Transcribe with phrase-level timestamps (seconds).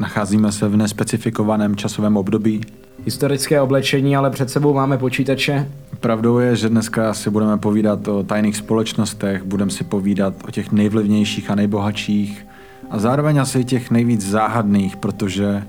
[0.00, 2.60] nacházíme se v nespecifikovaném časovém období.
[3.04, 5.68] Historické oblečení, ale před sebou máme počítače.
[6.00, 10.72] Pravdou je, že dneska si budeme povídat o tajných společnostech, budeme si povídat o těch
[10.72, 12.46] nejvlivnějších a nejbohatších
[12.90, 15.62] a zároveň asi těch nejvíc záhadných, protože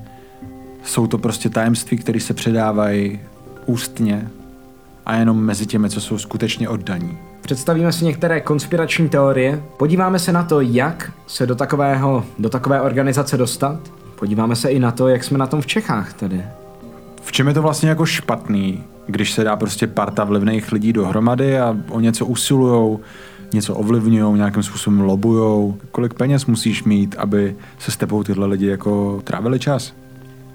[0.84, 3.20] jsou to prostě tajemství, které se předávají
[3.66, 4.30] ústně
[5.06, 7.18] a jenom mezi těmi, co jsou skutečně oddaní.
[7.42, 12.82] Představíme si některé konspirační teorie, podíváme se na to, jak se do, takového, do takové
[12.82, 16.44] organizace dostat, podíváme se i na to, jak jsme na tom v Čechách tedy.
[17.22, 21.60] V čem je to vlastně jako špatný, když se dá prostě parta vlivných lidí dohromady
[21.60, 23.00] a o něco usilujou,
[23.54, 25.78] něco ovlivňují, nějakým způsobem lobujou.
[25.92, 29.94] Kolik peněz musíš mít, aby se s tebou tyhle lidi jako trávili čas?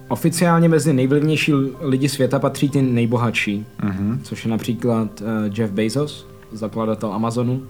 [0.08, 4.18] Oficiálně mezi nejvlivnější lidi světa patří ty nejbohatší, mm-hmm.
[4.22, 5.26] což je například uh,
[5.58, 7.62] Jeff Bezos, zakladatel Amazonu,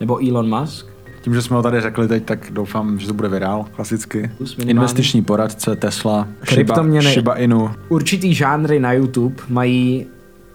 [0.00, 0.93] nebo Elon Musk.
[1.24, 4.30] Tím, že jsme ho tady řekli teď, tak doufám, že to bude virál, klasicky.
[4.66, 7.70] Investiční poradce, Tesla, Shiba, Shiba Inu.
[7.88, 10.06] Určitý žánry na YouTube mají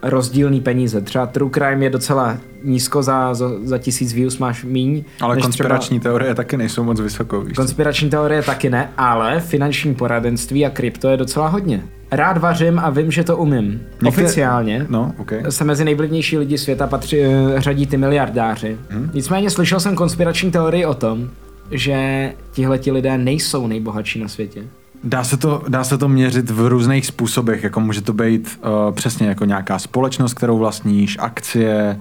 [0.02, 1.00] rozdílný peníze.
[1.00, 5.04] Třeba True Crime je docela nízko, za, za, za tisíc views máš míň.
[5.20, 6.10] Ale konspirační třeba...
[6.10, 7.40] teorie taky nejsou moc vysoko.
[7.40, 11.82] Víš konspirační teorie taky ne, ale finanční poradenství a krypto je docela hodně.
[12.10, 13.80] Rád vařím a vím, že to umím.
[14.02, 14.08] Někde...
[14.08, 15.42] Oficiálně no, okay.
[15.48, 18.78] se mezi nejvlivnější lidi světa patří, eh, řadí ty miliardáři.
[18.88, 19.10] Hmm.
[19.14, 21.30] Nicméně slyšel jsem konspirační teorii o tom,
[21.70, 24.62] že tihleti lidé nejsou nejbohatší na světě.
[25.04, 28.94] Dá se, to, dá se to měřit v různých způsobech, jako může to být uh,
[28.94, 32.00] přesně jako nějaká společnost, kterou vlastníš, akcie,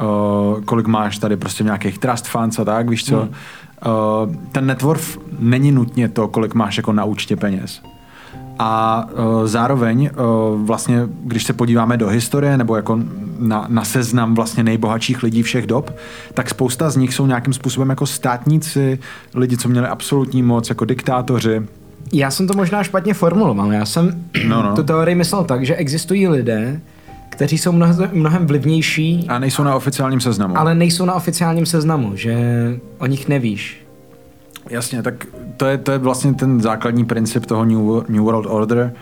[0.00, 3.20] uh, kolik máš tady prostě nějakých trust funds a tak, víš co.
[3.20, 3.28] Hmm.
[3.28, 5.00] Uh, ten network
[5.38, 7.82] není nutně to, kolik máš jako na účtě peněz.
[8.58, 13.00] A uh, zároveň uh, vlastně, když se podíváme do historie nebo jako
[13.38, 15.96] na, na seznam vlastně nejbohatších lidí všech dob,
[16.34, 18.98] tak spousta z nich jsou nějakým způsobem jako státníci,
[19.34, 21.62] lidi, co měli absolutní moc, jako diktátoři,
[22.12, 23.72] já jsem to možná špatně formuloval.
[23.72, 24.76] Já jsem no, no.
[24.76, 26.80] tu teorii myslel tak, že existují lidé,
[27.28, 29.24] kteří jsou mnohem, mnohem vlivnější.
[29.28, 30.58] A nejsou na oficiálním seznamu.
[30.58, 32.36] Ale nejsou na oficiálním seznamu, že
[32.98, 33.86] o nich nevíš.
[34.70, 35.26] Jasně, tak
[35.56, 38.92] to je, to je vlastně ten základní princip toho New, New World Order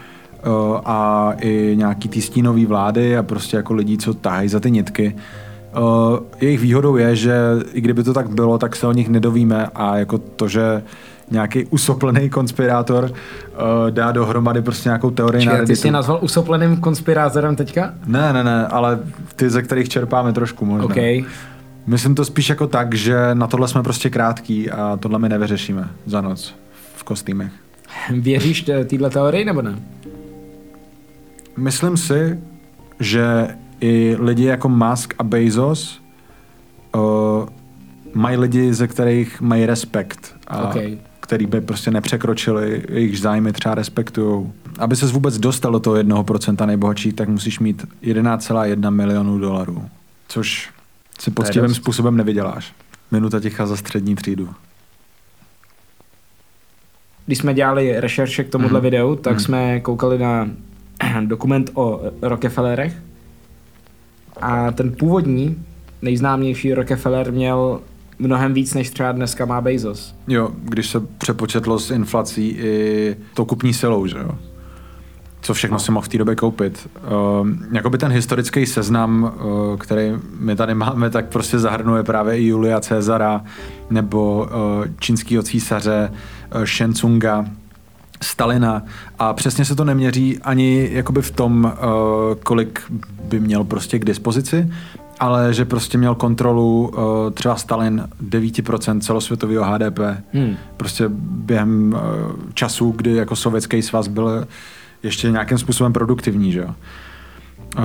[0.46, 0.52] uh,
[0.84, 5.16] a i nějaký ty stínový vlády a prostě jako lidí, co tahají za ty nitky.
[5.78, 7.34] Uh, jejich výhodou je, že
[7.72, 10.82] i kdyby to tak bylo, tak se o nich nedovíme a jako to, že
[11.30, 13.10] nějaký usoplený konspirátor uh,
[13.90, 15.72] dá dohromady prostě nějakou teorii Čiže na Redditu.
[15.72, 17.94] Ty jsi nazval usopleným konspirátorem teďka?
[18.06, 18.98] Ne, ne, ne, ale
[19.36, 20.84] ty, ze kterých čerpáme trošku možná.
[20.84, 21.24] Okay.
[21.86, 25.88] Myslím to spíš jako tak, že na tohle jsme prostě krátký a tohle my nevyřešíme
[26.06, 26.54] za noc
[26.96, 27.52] v kostýmech.
[28.10, 29.78] Věříš téhle teorii nebo ne?
[31.56, 32.40] Myslím si,
[33.00, 33.48] že
[33.80, 36.00] i lidi jako Musk a Bezos
[36.94, 37.02] uh,
[38.14, 40.36] mají lidi, ze kterých mají respekt.
[40.46, 44.52] A okay který by prostě nepřekročili, jejich zájmy třeba respektují.
[44.78, 49.84] Aby se vůbec dostal do toho jednoho procenta nejbohatší, tak musíš mít 11,1 milionů dolarů,
[50.28, 50.70] což
[51.20, 52.72] si poctivým způsobem nevyděláš.
[53.10, 54.48] Minuta ticha za střední třídu.
[57.26, 58.84] Když jsme dělali rešerše k tomuhle mm.
[58.84, 59.40] videu, tak mm.
[59.40, 60.48] jsme koukali na
[61.26, 62.96] dokument o Rockefellerech
[64.40, 65.64] a ten původní
[66.02, 67.80] nejznámější Rockefeller měl
[68.18, 70.14] mnohem víc, než třeba dneska má Bezos.
[70.28, 74.30] Jo, když se přepočetlo s inflací i to kupní silou, že jo?
[75.40, 75.78] Co všechno no.
[75.78, 76.88] si mohl v té době koupit.
[77.40, 82.46] Uh, jakoby ten historický seznam, uh, který my tady máme, tak prostě zahrnuje právě i
[82.46, 83.44] Julia Cezara
[83.90, 86.12] nebo uh, čínského císaře
[86.54, 87.44] uh, Shen Tsunga,
[88.22, 88.82] Stalina
[89.18, 92.80] a přesně se to neměří ani jakoby v tom, uh, kolik
[93.24, 94.70] by měl prostě k dispozici,
[95.20, 99.98] ale že prostě měl kontrolu uh, třeba Stalin 9% celosvětového HDP.
[100.32, 100.56] Hmm.
[100.76, 102.00] Prostě během uh,
[102.54, 104.46] času, kdy jako sovětský svaz byl
[105.02, 106.74] ještě nějakým způsobem produktivní, že jo.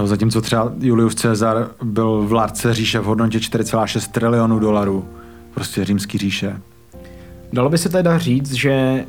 [0.04, 5.06] Zatímco třeba Julius Caesar byl vládce říše v hodnotě 4,6 trilionů dolarů.
[5.54, 6.62] Prostě římský říše.
[7.54, 9.06] Dalo by se teda říct, že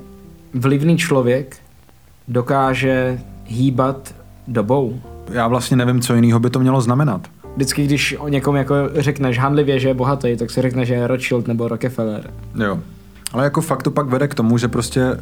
[0.55, 1.57] vlivný člověk
[2.29, 4.15] dokáže hýbat
[4.49, 5.01] dobou?
[5.31, 9.39] Já vlastně nevím, co jiného by to mělo znamenat vždycky, když o někom jako řekneš
[9.39, 12.31] handlivě, že je bohatý, tak si řekne, že je Rothschild nebo Rockefeller.
[12.65, 12.81] Jo.
[13.33, 15.21] Ale jako fakt to pak vede k tomu, že prostě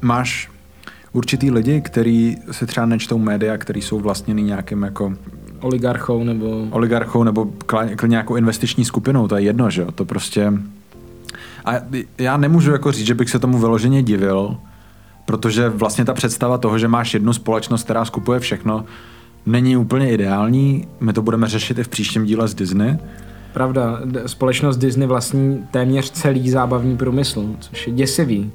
[0.00, 0.50] máš
[1.12, 5.14] určitý lidi, který si třeba nečtou média, který jsou vlastněný nějakým jako
[5.60, 6.66] oligarchou nebo...
[6.70, 10.52] Oligarchou nebo klidně nějakou investiční skupinou, to je jedno, že jo, to prostě...
[11.64, 11.72] A
[12.18, 14.56] já nemůžu jako říct, že bych se tomu vyloženě divil,
[15.24, 18.84] protože vlastně ta představa toho, že máš jednu společnost, která skupuje všechno,
[19.46, 20.88] není úplně ideální.
[21.00, 22.96] My to budeme řešit i v příštím díle z Disney.
[23.52, 28.52] Pravda, společnost Disney vlastní téměř celý zábavní průmysl, což je děsivý.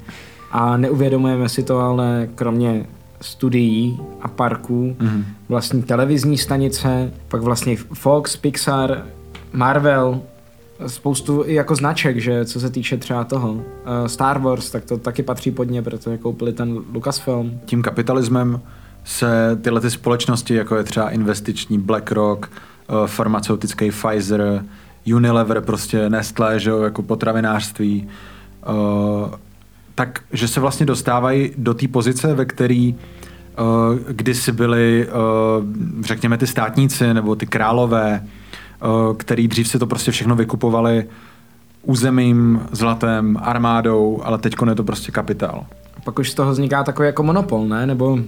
[0.51, 2.85] A neuvědomujeme si to, ale kromě
[3.21, 5.23] studií a parků, mm-hmm.
[5.49, 9.05] vlastní televizní stanice, pak vlastně Fox, Pixar,
[9.53, 10.21] Marvel,
[10.87, 13.61] spoustu i jako značek, že co se týče třeba toho uh,
[14.07, 17.59] Star Wars, tak to taky patří pod ně, protože koupili ten Lucasfilm.
[17.65, 18.61] Tím kapitalismem
[19.03, 24.65] se tyhle ty společnosti, jako je třeba investiční BlackRock, uh, farmaceutický Pfizer,
[25.15, 28.07] Unilever, prostě Nestlé, že jo, jako potravinářství,
[28.69, 29.29] uh,
[29.95, 36.37] tak, že se vlastně dostávají do té pozice, ve který uh, kdysi byli, uh, řekněme,
[36.37, 38.23] ty státníci nebo ty králové,
[39.17, 41.07] který dřív si to prostě všechno vykupovali
[41.83, 45.65] územím, zlatem, armádou, ale teď je to prostě kapitál.
[45.97, 47.87] A pak už z toho vzniká takový jako monopol, ne?
[47.87, 48.19] Nebo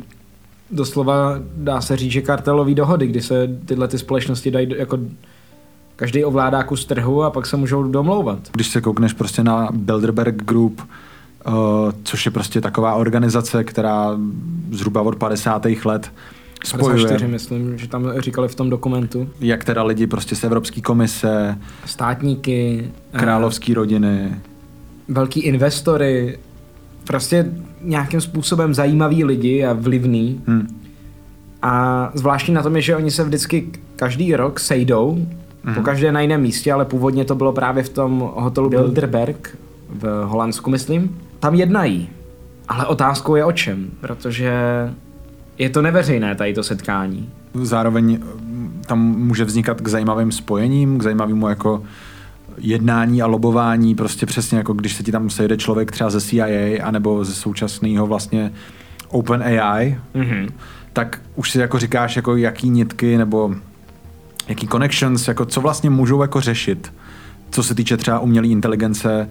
[0.72, 5.00] doslova dá se říct, že kartelový dohody, kdy se tyhle ty společnosti dají jako
[5.96, 8.40] každý ovládá kus trhu a pak se můžou domlouvat.
[8.52, 11.54] Když se koukneš prostě na Bilderberg Group, uh,
[12.04, 14.18] což je prostě taková organizace, která
[14.72, 15.68] zhruba od 50.
[15.86, 16.12] let.
[16.62, 19.30] 54, myslím, že tam říkali v tom dokumentu.
[19.40, 24.36] Jak teda lidi prostě z Evropské komise, státníky, královské rodiny,
[25.08, 26.40] velký investory,
[27.04, 30.42] prostě nějakým způsobem zajímaví lidi a vlivný.
[30.48, 30.82] Hmm.
[31.62, 35.26] A zvláštní na tom je, že oni se vždycky každý rok sejdou,
[35.64, 35.76] hmm.
[35.76, 39.58] po každé na jiném místě, ale původně to bylo právě v tom hotelu Bilderberg
[39.90, 41.18] v Holandsku, myslím.
[41.40, 42.10] Tam jednají.
[42.68, 44.54] Ale otázkou je o čem, protože
[45.58, 47.30] je to neveřejné tady to setkání.
[47.54, 48.20] Zároveň
[48.86, 51.84] tam může vznikat k zajímavým spojením, k zajímavému jako
[52.58, 56.86] jednání a lobování, prostě přesně jako když se ti tam sejde člověk třeba ze CIA
[56.86, 58.52] anebo ze současného vlastně
[59.10, 60.50] Open AI, mm-hmm.
[60.94, 63.56] tak už si jako říkáš, jako jaký nitky nebo
[64.48, 66.94] jaký connections, jako co vlastně můžou jako řešit,
[67.52, 69.30] co se týče třeba umělé inteligence,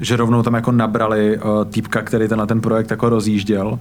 [0.00, 3.78] že rovnou tam jako nabrali uh, týpka, který ten na ten projekt jako rozjížděl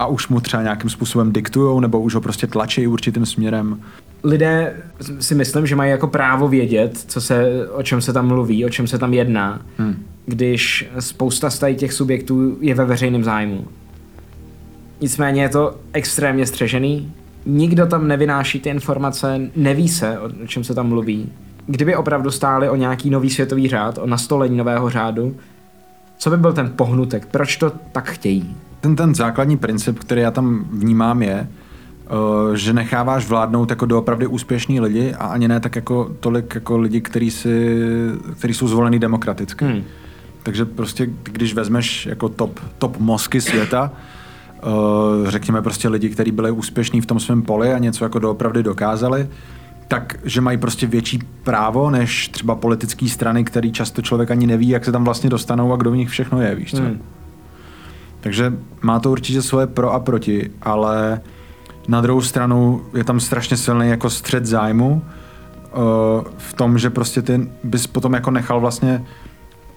[0.00, 3.80] a už mu třeba nějakým způsobem diktujou nebo už ho prostě tlačí určitým směrem.
[4.24, 4.76] Lidé
[5.20, 8.68] si myslím, že mají jako právo vědět, co se, o čem se tam mluví, o
[8.68, 10.04] čem se tam jedná, hmm.
[10.26, 13.64] když spousta z těch subjektů je ve veřejném zájmu.
[15.00, 17.12] Nicméně je to extrémně střežený,
[17.46, 21.32] nikdo tam nevynáší ty informace, neví se, o čem se tam mluví.
[21.66, 25.36] Kdyby opravdu stáli o nějaký nový světový řád, o nastolení nového řádu,
[26.18, 27.26] co by byl ten pohnutek?
[27.26, 28.56] Proč to tak chtějí?
[28.80, 31.48] Ten, ten základní princip, který já tam vnímám, je,
[32.48, 36.78] uh, že necháváš vládnout jako doopravdy úspěšní lidi a ani ne tak jako tolik jako
[36.78, 37.78] lidi, kteří, si,
[38.38, 39.64] kteří jsou zvolený demokraticky.
[39.64, 39.82] Hmm.
[40.42, 43.92] Takže prostě, když vezmeš jako top, top mozky světa,
[44.62, 48.62] uh, řekněme prostě lidi, kteří byli úspěšní v tom svém poli a něco jako doopravdy
[48.62, 49.28] dokázali,
[49.88, 54.68] tak, že mají prostě větší právo než třeba politické strany, který často člověk ani neví,
[54.68, 56.82] jak se tam vlastně dostanou a kdo v nich všechno je, víš co?
[56.82, 57.02] Hmm.
[58.20, 58.52] Takže
[58.82, 61.20] má to určitě svoje pro a proti, ale
[61.88, 65.80] na druhou stranu je tam strašně silný jako střed zájmu uh,
[66.38, 69.04] v tom, že prostě ty bys potom jako nechal vlastně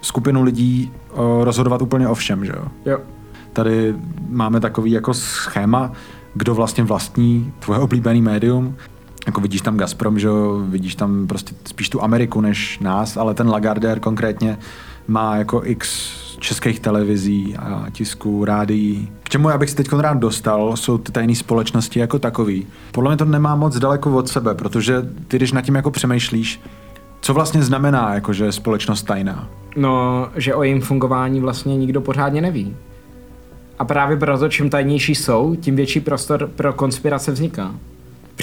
[0.02, 2.68] skupinu lidí uh, rozhodovat úplně o všem, že jo?
[2.86, 3.00] Jo.
[3.54, 3.96] Tady
[4.30, 5.92] máme takový jako schéma,
[6.34, 8.76] kdo vlastně vlastní tvoje oblíbený médium
[9.26, 13.34] jako vidíš tam Gazprom, že jo, vidíš tam prostě spíš tu Ameriku než nás, ale
[13.34, 14.58] ten Lagardère konkrétně
[15.08, 16.14] má jako x
[16.44, 19.12] českých televizí a tisků, rádií.
[19.24, 22.68] K čemu já bych si teď rád dostal, jsou ty tajné společnosti jako takový.
[22.92, 26.62] Podle mě to nemá moc daleko od sebe, protože ty, když nad tím jako přemýšlíš,
[27.22, 29.50] co vlastně znamená, jako, že je společnost tajná?
[29.76, 32.76] No, že o jejím fungování vlastně nikdo pořádně neví.
[33.80, 37.72] A právě proto, čím tajnější jsou, tím větší prostor pro konspirace vzniká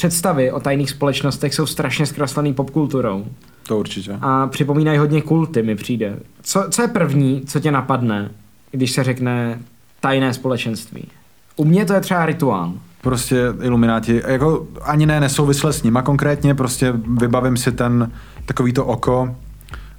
[0.01, 3.27] představy o tajných společnostech jsou strašně zkreslený popkulturou.
[3.67, 4.19] To určitě.
[4.21, 6.17] A připomínají hodně kulty, mi přijde.
[6.43, 8.31] Co, co je první, co tě napadne,
[8.71, 9.59] když se řekne
[10.01, 11.09] tajné společenství?
[11.57, 12.73] U mě to je třeba rituál.
[13.01, 18.11] Prostě ilumináti, jako ani ne nesouvisle s nima konkrétně, prostě vybavím si ten
[18.45, 19.37] takový to oko,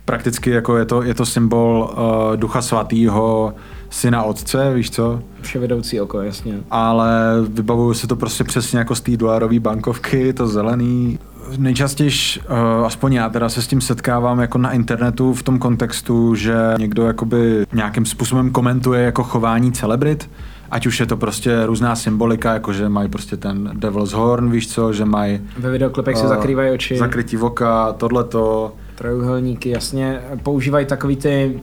[0.06, 3.54] prakticky jako je to, je to symbol uh, ducha svatýho,
[3.92, 5.20] syna otce, víš co?
[5.42, 6.54] Vševedoucí oko, jasně.
[6.72, 7.12] Ale
[7.50, 11.20] vybavuju si to prostě přesně jako z té dolarové bankovky, to zelený.
[11.58, 16.36] Nejčastěji, uh, aspoň já teda se s tím setkávám jako na internetu v tom kontextu,
[16.36, 20.30] že někdo jakoby nějakým způsobem komentuje jako chování celebrit,
[20.72, 24.68] ať už je to prostě různá symbolika, jako že mají prostě ten Devil's Horn, víš
[24.68, 25.40] co, že mají...
[25.58, 26.98] Ve videoklipech uh, se zakrývají oči.
[26.98, 28.74] Zakrytí voka, tohleto.
[28.96, 30.22] Trojuhelníky, jasně.
[30.44, 31.62] Používají takový ty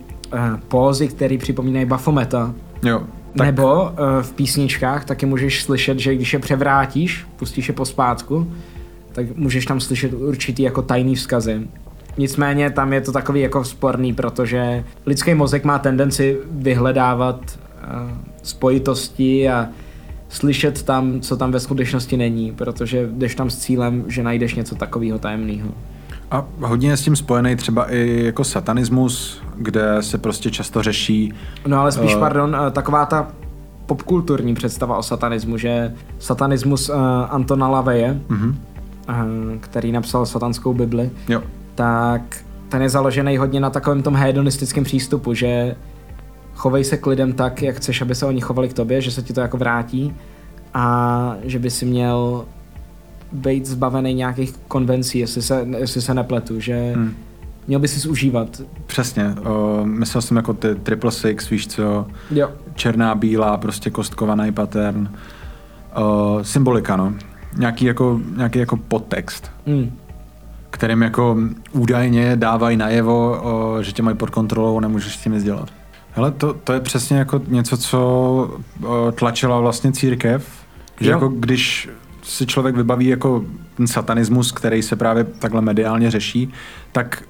[0.68, 2.54] pózy, které připomínají Bafometa.
[2.84, 3.02] Jo.
[3.36, 3.46] Tak...
[3.46, 3.90] Nebo uh,
[4.22, 8.52] v písničkách taky můžeš slyšet, že když je převrátíš, pustíš je pospátku,
[9.12, 11.60] tak můžeš tam slyšet určitý jako tajný vzkazy.
[12.18, 17.58] Nicméně tam je to takový jako sporný, protože lidský mozek má tendenci vyhledávat
[18.42, 19.68] spojitosti a
[20.28, 24.74] slyšet tam, co tam ve skutečnosti není, protože jdeš tam s cílem, že najdeš něco
[24.74, 25.68] takového tajemného.
[26.30, 31.32] A hodně je s tím spojený třeba i jako satanismus, kde se prostě často řeší...
[31.66, 33.28] No ale spíš, uh, pardon, taková ta
[33.86, 36.96] popkulturní představa o satanismu, že satanismus uh,
[37.28, 38.48] Antona Laveje, uh-huh.
[38.48, 38.54] uh,
[39.60, 41.42] který napsal satanskou Bibli, jo.
[41.74, 42.36] tak
[42.68, 45.76] ten je založený hodně na takovém tom hedonistickém přístupu, že
[46.54, 49.22] chovej se k lidem tak, jak chceš, aby se oni chovali k tobě, že se
[49.22, 50.14] ti to jako vrátí
[50.74, 52.44] a že by si měl
[53.32, 57.14] být zbavený nějakých konvencí, jestli se, jestli se nepletu, že hmm.
[57.66, 58.62] měl by si užívat.
[58.86, 62.50] Přesně, uh, myslel jsem jako ty triple six, víš co, jo.
[62.74, 65.10] černá, bílá, prostě kostkovaný pattern,
[65.98, 67.14] uh, symbolika, no.
[67.56, 69.50] Nějaký jako, nějaký jako podtext.
[69.66, 69.92] Hmm
[70.70, 71.36] kterým jako
[71.72, 75.68] údajně dávají najevo, o, že tě mají pod kontrolou a nemůžeš s tím nic dělat.
[76.12, 77.98] Hele, to, to je přesně jako něco, co
[78.86, 80.48] o, tlačila vlastně církev,
[81.00, 81.16] že jo.
[81.16, 81.88] jako když
[82.28, 83.44] si člověk vybaví jako
[83.74, 86.52] ten satanismus, který se právě takhle mediálně řeší,
[86.92, 87.22] tak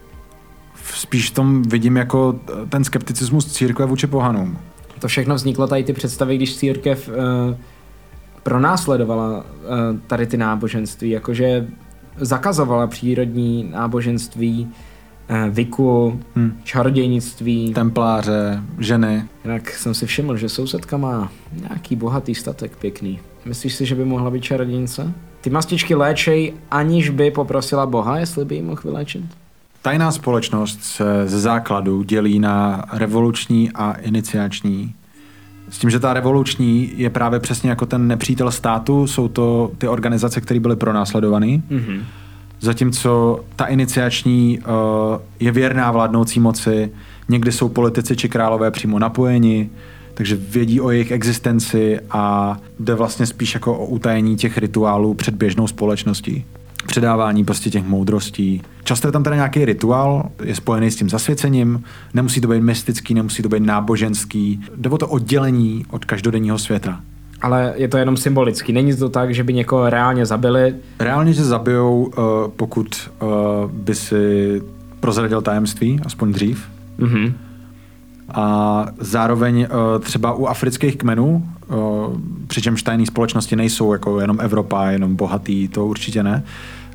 [0.94, 4.58] spíš v tom vidím jako ten skepticismus církve vůči pohanům.
[4.98, 7.14] To všechno vzniklo tady ty představy, když církev uh,
[8.42, 9.44] pronásledovala uh,
[10.06, 11.66] tady ty náboženství, jakože
[12.20, 14.68] zakazovala přírodní náboženství,
[15.28, 16.60] eh, viku, hmm.
[16.64, 17.72] čarodějnictví.
[17.74, 19.24] Templáře, ženy.
[19.44, 23.20] Jinak jsem si všiml, že sousedka má nějaký bohatý statek pěkný.
[23.48, 25.12] Myslíš si, že by mohla být čarodějnice?
[25.40, 29.24] Ty mastičky léčej, aniž by poprosila Boha, jestli by ji mohl vyléčit?
[29.82, 34.94] Tajná společnost se ze základu dělí na revoluční a iniciační.
[35.70, 39.88] S tím, že ta revoluční je právě přesně jako ten nepřítel státu, jsou to ty
[39.88, 41.46] organizace, které byly pronásledované.
[41.46, 42.00] Mm-hmm.
[42.60, 44.64] Zatímco ta iniciační uh,
[45.40, 46.90] je věrná vládnoucí moci,
[47.28, 49.70] někdy jsou politici či králové přímo napojeni,
[50.18, 55.34] takže vědí o jejich existenci a jde vlastně spíš jako o utajení těch rituálů před
[55.34, 56.44] běžnou společností
[56.86, 58.62] předávání prostě těch moudrostí.
[58.84, 61.82] Často je tam teda nějaký rituál, je spojený s tím zasvěcením,
[62.14, 67.00] nemusí to být mystický, nemusí to být náboženský, jde o to oddělení od každodenního světa.
[67.40, 70.74] Ale je to jenom symbolický, není to tak, že by někoho reálně zabili?
[70.98, 72.14] Reálně že zabijou, uh,
[72.56, 73.28] pokud uh,
[73.70, 74.62] by si
[75.00, 76.68] prozradil tajemství, aspoň dřív.
[76.98, 77.32] Mm-hmm.
[78.34, 81.76] A zároveň uh, třeba u afrických kmenů, uh,
[82.46, 86.42] přičemž tajné společnosti nejsou jako jenom Evropa, jenom bohatý, to určitě ne,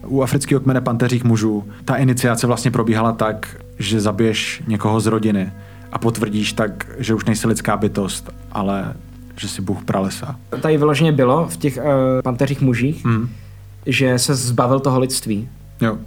[0.08, 5.52] u afrického kmene panteřích mužů ta iniciace vlastně probíhala tak, že zabiješ někoho z rodiny
[5.92, 8.94] a potvrdíš tak, že už nejsi lidská bytost, ale
[9.36, 10.36] že si Bůh pralesa.
[10.62, 11.84] Tady vyloženě bylo v těch uh,
[12.24, 13.30] panteřích mužích, hmm.
[13.86, 15.50] že se zbavil toho lidství.
[15.82, 15.98] Jo.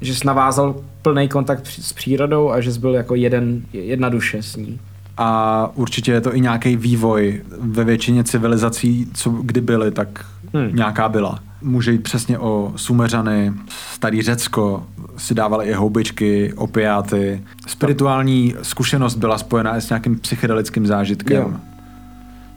[0.00, 4.42] Že jsi navázal plný kontakt s přírodou a že jsi byl jako jeden, jedna duše
[4.42, 4.80] s ní.
[5.16, 7.42] A určitě je to i nějaký vývoj.
[7.60, 10.76] Ve většině civilizací, co kdy byly, tak hmm.
[10.76, 17.42] nějaká byla může jít přesně o Sumeřany, starý Řecko, si dávali i houbičky, opiáty.
[17.66, 21.36] Spirituální zkušenost byla spojená i s nějakým psychedelickým zážitkem.
[21.36, 21.52] Jo.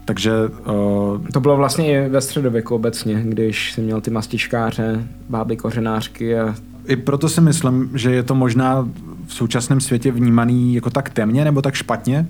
[0.04, 0.32] Takže...
[0.66, 6.38] Uh, to bylo vlastně i ve středověku obecně, když si měl ty mastičkáře, báby kořenářky
[6.38, 6.54] a...
[6.86, 8.88] I proto si myslím, že je to možná
[9.26, 12.28] v současném světě vnímaný jako tak temně nebo tak špatně,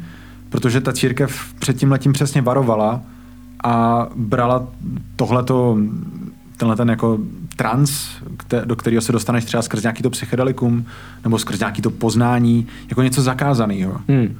[0.48, 3.02] protože ta církev před tím letím přesně varovala
[3.64, 4.68] a brala
[5.16, 5.78] tohleto
[6.56, 7.18] tenhle ten jako
[7.56, 8.08] trans,
[8.64, 10.86] do kterého se dostaneš třeba skrz nějaký to psychedelikum
[11.24, 14.00] nebo skrz nějaký to poznání, jako něco zakázaného.
[14.08, 14.36] Hmm.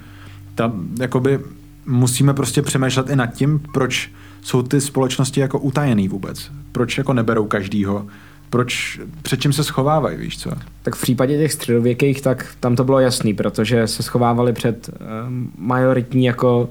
[0.55, 1.41] Ta, jakoby
[1.87, 4.11] musíme prostě přemýšlet i nad tím, proč
[4.43, 6.51] jsou ty společnosti jako utajený vůbec.
[6.73, 8.07] Proč jako neberou každýho.
[8.55, 10.51] Proč, před čím se schovávají, víš co?
[10.83, 14.97] Tak v případě těch středověkých, tak tam to bylo jasný, protože se schovávali před uh,
[15.59, 16.69] majoritní jako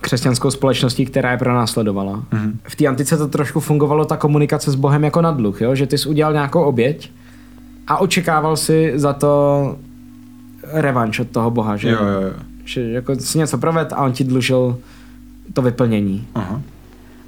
[0.00, 2.24] křesťanskou společností, která je pronásledovala.
[2.32, 2.52] Mm-hmm.
[2.62, 5.74] V té antice to trošku fungovalo ta komunikace s Bohem jako na dluh, jo?
[5.74, 7.10] že ty jsi udělal nějakou oběť
[7.86, 9.76] a očekával si za to
[10.62, 12.32] revanš od toho Boha, že, jo, jo, jo.
[12.64, 14.78] že jako si něco proved a on ti dlužil
[15.52, 16.26] to vyplnění.
[16.34, 16.62] Aha.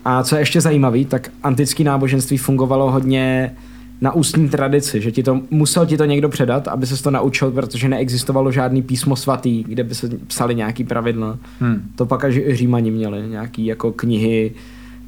[0.08, 3.56] A co je ještě zajímavé, tak antické náboženství fungovalo hodně
[4.00, 7.50] na ústní tradici, že ti to, musel ti to někdo předat, aby se to naučil,
[7.50, 11.38] protože neexistovalo žádný písmo svatý, kde by se psali nějaký pravidla.
[11.60, 11.82] Hmm.
[11.96, 14.52] To pak až římani měli, nějaký jako knihy,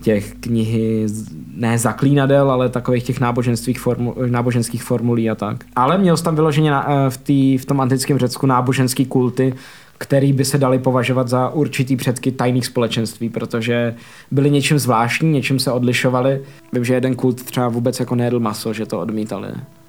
[0.02, 1.07] těch knihy,
[1.57, 5.64] ne zaklínadel, ale takových těch náboženských, formu, náboženských formulí a tak.
[5.76, 9.55] Ale měl jsi tam vyloženě na, eh, v, tý, v tom antickém Řecku náboženský kulty,
[9.99, 13.95] který by se dali považovat za určitý předky tajných společenství, protože
[14.31, 16.40] byli něčím zvláštní, něčím se odlišovali.
[16.73, 19.49] Vím, že jeden kult třeba vůbec jako nejedl maso, že to odmítali.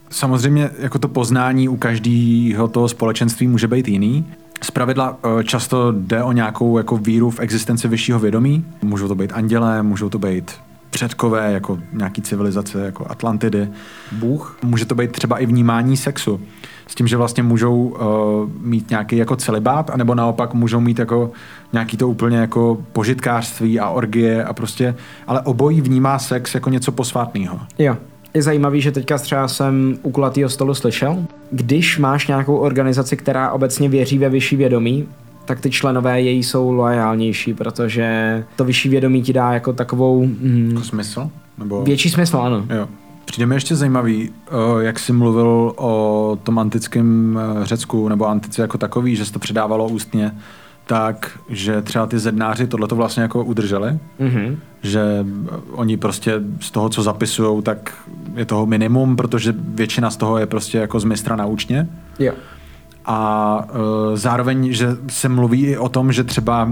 [0.09, 4.25] Samozřejmě jako to poznání u každého toho společenství může být jiný,
[4.63, 8.65] Zpravidla eh, často jde o nějakou jako víru v existenci vyššího vědomí.
[8.81, 10.51] Můžou to být andělé, můžou to být
[10.89, 13.69] předkové, jako nějaký civilizace, jako Atlantidy.
[14.11, 14.57] Bůh.
[14.63, 16.41] Může to být třeba i vnímání sexu.
[16.89, 21.31] S tím, že vlastně můžou uh, mít nějaký jako celibát, anebo naopak můžou mít jako
[21.73, 24.95] nějaký to úplně jako požitkářství a orgie a prostě,
[25.27, 27.59] ale obojí vnímá sex jako něco posvátného.
[27.79, 27.97] Jo.
[28.33, 33.51] Je zajímavý, že teďka třeba jsem u kulatýho stolu slyšel, když máš nějakou organizaci, která
[33.51, 35.07] obecně věří ve vyšší vědomí,
[35.45, 40.25] tak ty členové její jsou loajálnější, protože to vyšší vědomí ti dá jako takovou...
[40.25, 41.29] Mm, Jako smysl?
[41.57, 41.83] Nebo...
[41.83, 42.65] větší smysl, ano.
[42.69, 42.87] Jo.
[43.29, 48.61] Přijde mi ještě zajímavý, eh, jak jsi mluvil o tom antickém eh, Řecku nebo antice
[48.61, 50.35] jako takový, že se to předávalo ústně,
[50.85, 54.57] tak, že třeba ty zednáři tohleto vlastně jako udrželi, Mhm.
[54.83, 57.93] že eh, oni prostě z toho, co zapisují, tak
[58.35, 61.89] je toho minimum, protože většina z toho je prostě jako z mistra naučně.
[62.19, 62.33] Jo.
[63.05, 63.67] A
[64.13, 66.69] e, zároveň, že se mluví i o tom, že třeba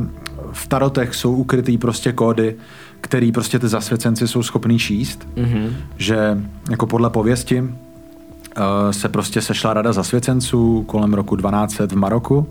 [0.52, 2.56] v tarotech jsou ukrytý prostě kódy,
[3.02, 5.76] který prostě ty zasvěcenci jsou schopní číst, Mhm.
[5.98, 6.38] že
[6.70, 12.48] jako podle pověsti e, se prostě sešla rada zasvěcenců kolem roku 1200 v Maroku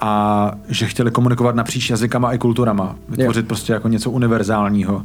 [0.00, 3.46] a že chtěli komunikovat napříč jazykama i kulturama, vytvořit Jo.
[3.48, 5.02] prostě jako něco univerzálního.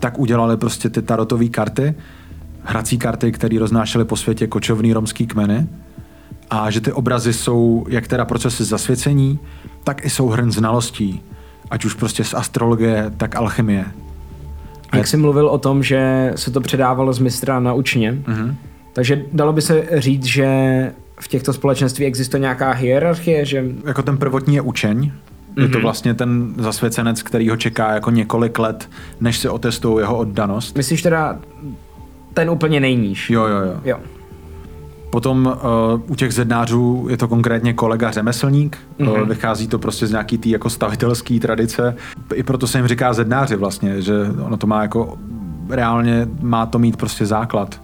[0.00, 1.94] Tak udělali prostě ty tarotové karty,
[2.64, 5.66] hrací karty, které roznášely po světě kočovný romský kmeny
[6.50, 9.38] a že ty obrazy jsou jak teda procesy zasvěcení,
[9.84, 11.20] tak i souhrn znalostí,
[11.70, 13.84] ať už prostě z astrologie, tak alchymie.
[14.92, 18.56] A Jak jsi mluvil o tom, že se to předávalo z mistra naučně, Mhm.
[18.92, 20.46] takže dalo by se říct, že
[21.20, 25.10] v těchto společenství existuje nějaká hierarchie, že Jako ten prvotní je učeň,
[25.56, 25.82] je to Mhm.
[25.82, 28.88] vlastně ten zasvěcenec, který ho čeká jako několik let,
[29.20, 30.76] než se otestují jeho oddanost.
[30.76, 31.38] myslíš teda
[32.34, 33.30] ten úplně nejníž?
[33.30, 33.80] Jo, jo, jo.
[33.84, 33.96] Jo.
[35.12, 35.46] Potom
[35.94, 39.08] uh, u těch zednářů je to konkrétně kolega řemeslník, Mhm.
[39.10, 39.28] mm-hmm.
[39.28, 41.96] vychází to prostě z nějaký tý jako stavitelský tradice.
[42.34, 44.12] I proto se jim říká zednáři vlastně, že
[44.46, 45.18] ono to má jako
[45.68, 47.80] reálně má to mít prostě základ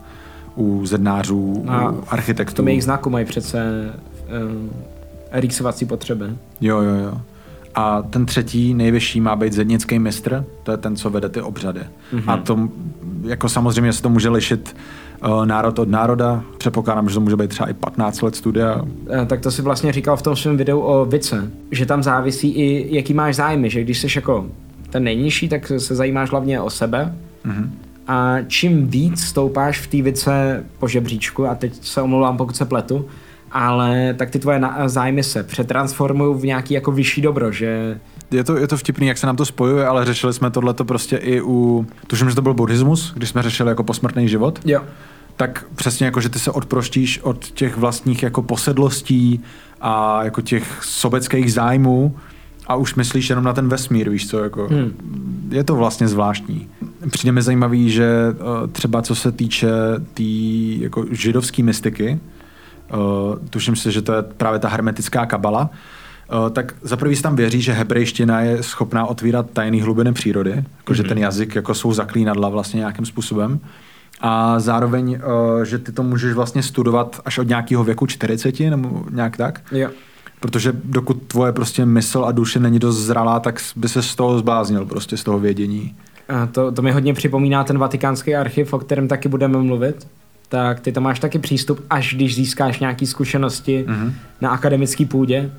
[0.56, 2.56] u zednářů, A u V architektů.
[2.56, 3.90] tom jejich znaku mají přece
[4.50, 4.70] um,
[5.32, 6.24] rýsovací potřeby.
[6.60, 7.20] Jo, jo, jo.
[7.74, 11.80] A ten třetí, nejvyšší, má být zednický mistr, to je ten, co vede ty obřady.
[11.80, 12.22] Mm-hmm.
[12.32, 12.68] A to,
[13.24, 14.76] jako samozřejmě se to může lišit
[15.44, 16.42] národ od národa.
[16.58, 18.84] Předpokládám, že to může být třeba i 15 let studia.
[19.10, 22.48] Eh, Tak to si vlastně říkal v tom svém videu o vice, že tam závisí
[22.50, 24.46] i jaký máš zájmy, že když jsi jako
[24.90, 27.14] ten nejnižší, tak se zajímáš hlavně o sebe
[27.46, 27.68] Mm-hmm.
[28.06, 32.64] a čím víc stoupáš v té vice po žebříčku, a teď se omlouvám, pokud se
[32.64, 33.04] pletu,
[33.52, 38.56] ale tak ty tvoje zájmy se přetransformují v nějaký jako vyšší dobro, že Je to,
[38.56, 41.86] je to vtipný, jak se nám to spojuje, ale řešili jsme tohleto prostě i u...
[42.06, 44.60] Tuším, že to byl buddhismus, když jsme řešili jako posmrtný život.
[44.64, 44.80] jo,
[45.36, 49.40] Tak přesně jako, že ty se odproštíš od těch vlastních jako posedlostí
[49.80, 52.16] a jako těch sobeckých zájmů
[52.66, 54.68] a už myslíš jenom na ten vesmír, víš co, jako...
[54.70, 54.92] Hmm.
[55.50, 56.68] Je to vlastně zvláštní.
[57.10, 62.18] Přijde mi zajímavý, že eh, třeba co se týče té tý, jako židovské mystiky,
[62.92, 62.98] uh,
[63.50, 65.70] tuším si, že to je právě ta hermetická kabala,
[66.32, 70.64] uh, tak za prvý se tam věří, že hebrejština je schopná otvírat tajné hlubiny přírody,
[70.78, 71.08] jako že Mhm.
[71.08, 73.60] ten jazyk jako jsou zaklínadla vlastně nějakým způsobem.
[74.20, 75.20] A zároveň,
[75.56, 79.60] uh, že ty to můžeš vlastně studovat až od nějakého věku 40 nebo nějak tak.
[79.72, 79.88] jo.
[80.40, 84.38] Protože dokud tvoje prostě mysl a duše není dost zralá, tak by se z toho
[84.38, 85.94] zbláznil prostě z toho vědění.
[86.28, 90.06] A to, to mi hodně připomíná ten vatikánský archiv, o kterém taky budeme mluvit.
[90.48, 94.14] Tak ty tam máš taky přístup, až když získáš nějaké zkušenosti Mhm.
[94.40, 95.50] na akademické půdě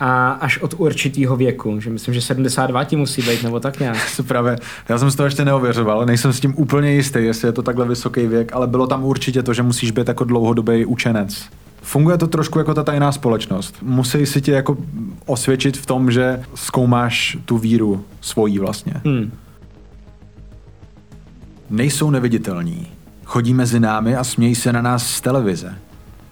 [0.00, 3.96] a až od určitého věku, že myslím, že 72 ti musí být, nebo tak nějak.
[4.08, 4.56] Se právě,
[4.88, 7.88] já jsem z toho ještě neověřoval, nejsem s tím úplně jistý, jestli je to takhle
[7.88, 11.44] vysoký věk, ale bylo tam určitě to, že musíš být jako dlouhodobý učenec.
[11.82, 13.76] Funguje to trošku jako ta tajná společnost.
[13.82, 14.76] Musí si tě jako
[15.26, 18.94] osvědčit v tom, že zkoumáš tu víru svojí vlastně.
[19.04, 19.32] Hmm.
[21.70, 22.86] Nejsou neviditelní.
[23.30, 25.78] Chodí mezi námi a smějí se na nás z televize.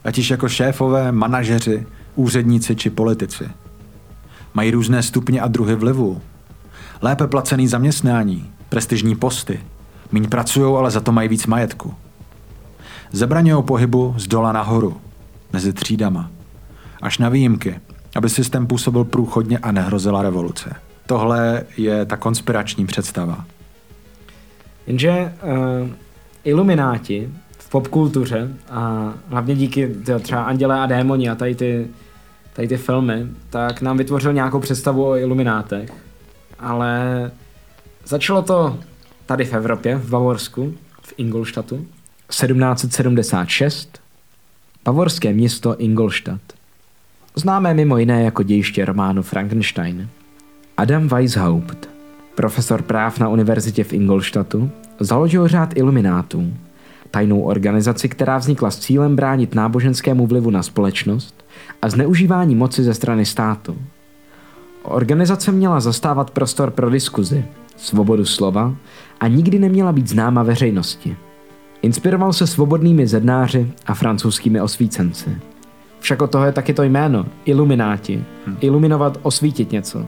[0.05, 3.51] Ať již jako šéfové, manažeři, úředníci či politici.
[4.55, 6.23] Mají různé stupně a druhy vlivu.
[7.03, 9.61] Lépe placený zaměstnání, prestižní posty.
[10.13, 11.95] Míň pracují, ale za to mají víc majetku.
[13.13, 15.01] Zabraňují pohybu z dola nahoru,
[15.53, 16.31] mezi třídama.
[17.03, 17.81] Až na výjimky,
[18.17, 20.75] aby systém působil průchodně a nehrozila revoluce.
[21.07, 23.45] Tohle je ta konspirační představa.
[24.87, 25.89] Jenže uh,
[26.49, 31.87] ilumináti v popkultuře a hlavně díky tyjo, třeba Anděle a démoni a tady ty,
[32.53, 35.93] tady ty filmy, tak nám vytvořil nějakou představu o iluminátech.
[36.59, 37.31] Ale
[38.05, 38.79] začalo to
[39.27, 44.01] tady v Evropě, v Bavorsku, v Ingolstadtu, 1776,
[44.85, 46.53] bavorské město Ingolstadt.
[47.35, 50.09] známé mimo jiné jako dějiště románu Frankenstein.
[50.77, 51.89] Adam Weishaupt,
[52.35, 56.53] profesor práv na univerzitě v Ingolstadtu, založil řád iluminátů,
[57.11, 61.45] tajnou organizaci, která vznikla s cílem bránit náboženskému vlivu na společnost
[61.83, 63.77] a zneužívání moci ze strany státu.
[64.83, 67.45] Organizace měla zastávat prostor pro diskuzi,
[67.77, 68.75] svobodu slova
[69.21, 71.17] a nikdy neměla být známa veřejnosti.
[71.83, 75.37] Inspiroval se svobodnými zednáři a francouzskými osvícenci.
[76.01, 78.25] Však od toho je taky to jméno, ilumináti.
[78.47, 78.57] Hm.
[78.61, 80.07] Iluminovat, osvítit něco.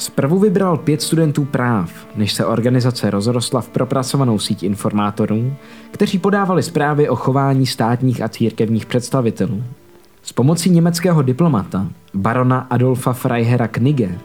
[0.00, 5.52] Zprvu vybral pět studentů práv, než se organizace rozrostla v propracovanou síť informátorů,
[5.90, 9.62] kteří podávali zprávy o chování státních a církevních představitelů.
[10.22, 14.18] S pomocí německého diplomata, barona Adolfa Freihera Knige,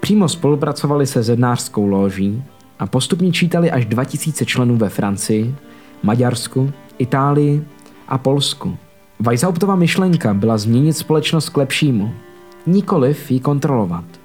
[0.00, 2.42] přímo spolupracovali se zednářskou loží
[2.78, 5.54] a postupně čítali až 2000 členů ve Francii,
[6.02, 7.64] Maďarsku, Itálii
[8.08, 8.76] a Polsku.
[9.20, 12.10] Weishauptova myšlenka byla změnit společnost k lepšímu,
[12.66, 14.17] nikoliv ji kontrolovat.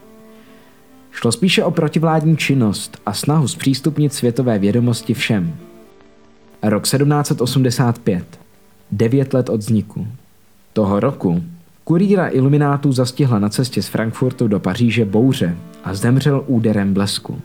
[1.13, 5.56] Šlo spíše o protivládní činnost a snahu zpřístupnit světové vědomosti všem.
[6.63, 8.39] Rok 1785.
[8.91, 10.08] Devět let od vzniku.
[10.73, 11.43] Toho roku
[11.84, 17.41] kurýra iluminátů zastihla na cestě z Frankfurtu do Paříže bouře a zemřel úderem blesku.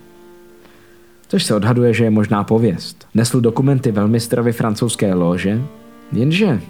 [1.27, 3.07] Což se odhaduje, že je možná pověst.
[3.13, 5.61] Nesl dokumenty velmistrovi francouzské lože,
[6.11, 6.61] jenže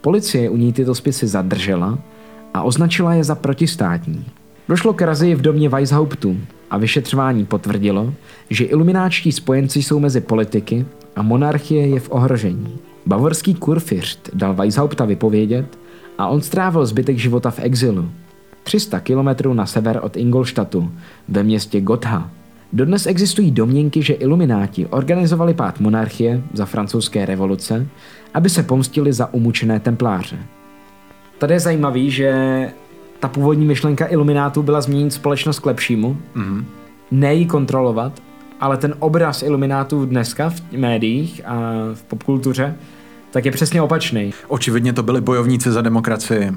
[0.00, 1.98] policie u ní tyto spisy zadržela
[2.54, 4.24] a označila je za protistátní.
[4.68, 6.36] Došlo k razii v domě Weishauptu
[6.70, 8.14] a vyšetřování potvrdilo,
[8.50, 12.78] že ilumináčtí spojenci jsou mezi politiky a monarchie je v ohrožení.
[13.06, 15.78] Bavorský kurfiřt dal Weishaupta vypovědět
[16.18, 18.10] a on strávil zbytek života v exilu.
[18.62, 20.92] 300 kilometrů na sever od Ingolstadtu,
[21.28, 22.30] ve městě Gotha.
[22.72, 27.86] Dodnes existují domněnky, že ilumináti organizovali pád monarchie za francouzské revoluce,
[28.34, 30.38] aby se pomstili za umučené templáře.
[31.38, 32.32] Tady je zajímavý, že
[33.20, 36.64] ta původní myšlenka iluminátů byla změnit společnost k lepšímu, mm-hmm.
[37.10, 38.12] ne ji kontrolovat,
[38.60, 42.74] ale ten obraz iluminátů dneska v médiích a v popkultuře
[43.30, 44.32] tak je přesně opačný.
[44.48, 46.52] Očividně to byli bojovníci za demokracii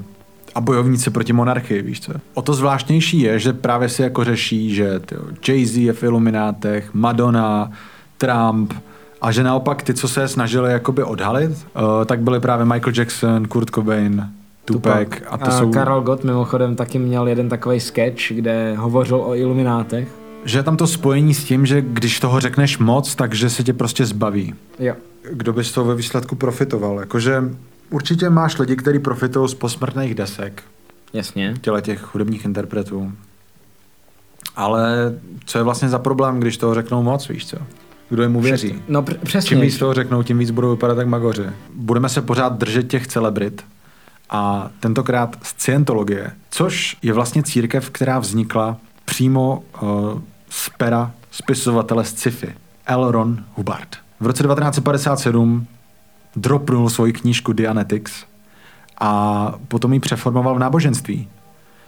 [0.54, 2.12] a bojovníci proti monarchii, víš co?
[2.34, 5.00] O to zvláštnější je, že právě si jako řeší, že
[5.42, 7.70] Jay-Z je v iluminátech, Madonna,
[8.18, 8.72] Trump,
[9.20, 13.46] a že naopak ty, co se snažili jakoby odhalit, uh, tak byli právě Michael Jackson,
[13.46, 14.30] Kurt Cobain,
[14.64, 15.08] Tupac.
[15.28, 15.70] A, to a jsou...
[15.70, 20.08] Karel Gott mimochodem taky měl jeden takový sketch, kde hovořil o iluminátech.
[20.44, 23.72] Že je tam to spojení s tím, že když toho řekneš moc, takže se tě
[23.72, 24.54] prostě zbaví.
[24.78, 24.94] Jo.
[25.32, 27.00] Kdo by z toho ve výsledku profitoval?
[27.00, 27.44] Jakože
[27.90, 30.62] určitě máš lidi, kteří profitují z posmrtných desek.
[31.12, 31.54] Jasně.
[31.60, 33.12] Těle těch hudebních interpretů.
[34.56, 37.56] Ale co je vlastně za problém, když toho řeknou moc, víš co?
[38.08, 38.82] Kdo jim uvěří?
[38.88, 39.48] No pr- přesně.
[39.48, 41.44] Čím víc toho řeknou, tím víc budou vypadat jak magoři.
[41.74, 43.64] Budeme se pořád držet těch celebrit,
[44.30, 49.88] a tentokrát z Scientologie, což je vlastně církev, která vznikla přímo uh,
[50.48, 52.54] z pera spisovatele z sci-fi,
[52.86, 53.10] L.
[53.10, 53.96] Ron Hubbard.
[54.20, 55.66] V roce 1957
[56.36, 58.24] dropnul svoji knížku Dianetics
[59.00, 61.28] a potom ji přeformoval v náboženství.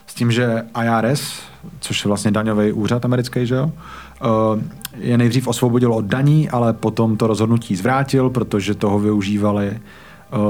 [0.07, 1.41] S tím, že IRS,
[1.79, 4.61] což je vlastně daňový úřad americký, že jo, uh,
[4.97, 9.79] je nejdřív osvobodil od daní, ale potom to rozhodnutí zvrátil, protože toho využívali Eh,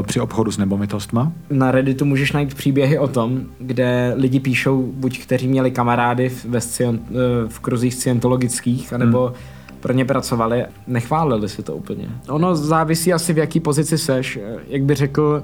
[0.02, 1.32] při obchodu s nebomitostma.
[1.50, 6.62] Na Redditu můžeš najít příběhy o tom, kde lidi píšou, buď kteří měli kamarády ve
[6.62, 7.14] scion, eh,
[7.48, 9.36] v kruzích scientologických, anebo hmm.
[9.80, 12.10] pro ně pracovali, nechválili si to úplně.
[12.30, 14.40] Ono závisí asi v jaký pozici seš.
[14.68, 15.44] Jak by řekl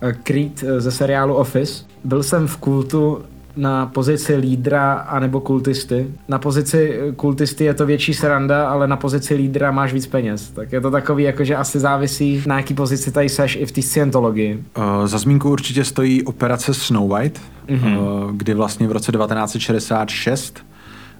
[0.00, 3.22] eh, Creed ze seriálu Office, byl jsem v kultu
[3.56, 6.06] na pozici lídra anebo kultisty.
[6.28, 10.50] Na pozici kultisty je to větší sranda, ale na pozici lídra máš víc peněz.
[10.50, 13.82] Tak je to takový, jakože asi závisí, na jaký pozici tady seš i v té
[13.82, 14.64] scientologii.
[14.78, 17.98] Uh, za zmínku určitě stojí operace Snow White, mm-hmm.
[17.98, 20.64] uh, kdy vlastně v roce 1966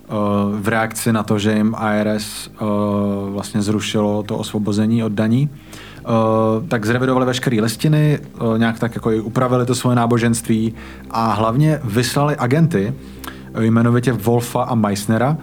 [0.09, 0.17] uh,
[0.61, 2.51] v reakci na to, že jim IRS
[3.29, 5.49] vlastně zrušilo to osvobození od daní,
[6.69, 10.75] tak zrevidovali veškeré listiny, uh, nějak tak jako upravili to svoje náboženství
[11.11, 15.37] a hlavně vyslali agenty, uh, jmenovitě Wolfa a Meissnera,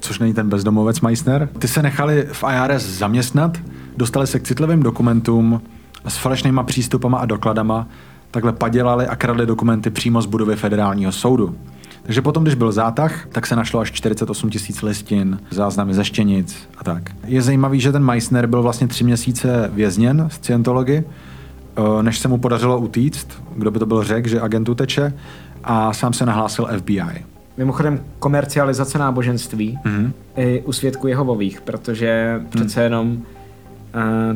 [0.00, 1.48] což není ten bezdomovec Meissner.
[1.58, 3.58] Ty se nechali v IRS zaměstnat,
[3.96, 5.62] dostali se k citlivým dokumentům
[6.08, 7.86] s falešnýma přístupama a dokladama,
[8.30, 11.56] takhle padělali a kradli dokumenty přímo z budovy federálního soudu.
[12.08, 16.68] Takže potom, když byl zátah, tak se našlo až 48 tisíc listin, záznamy ze štěnic
[16.78, 17.10] a tak.
[17.24, 21.04] Je zajímavý, že ten Meissner byl vlastně tři měsíce vězněn z Scientology,
[21.76, 25.12] eh, než se mu podařilo utíct, kdo by to byl řekl, že agent uteče,
[25.64, 27.24] a sám se nahlásil FBI.
[27.56, 30.12] Mimochodem komercializace náboženství mm-hmm.
[30.36, 32.46] i u svědků Jehovových, protože mm.
[32.46, 33.37] přece jenom Eh,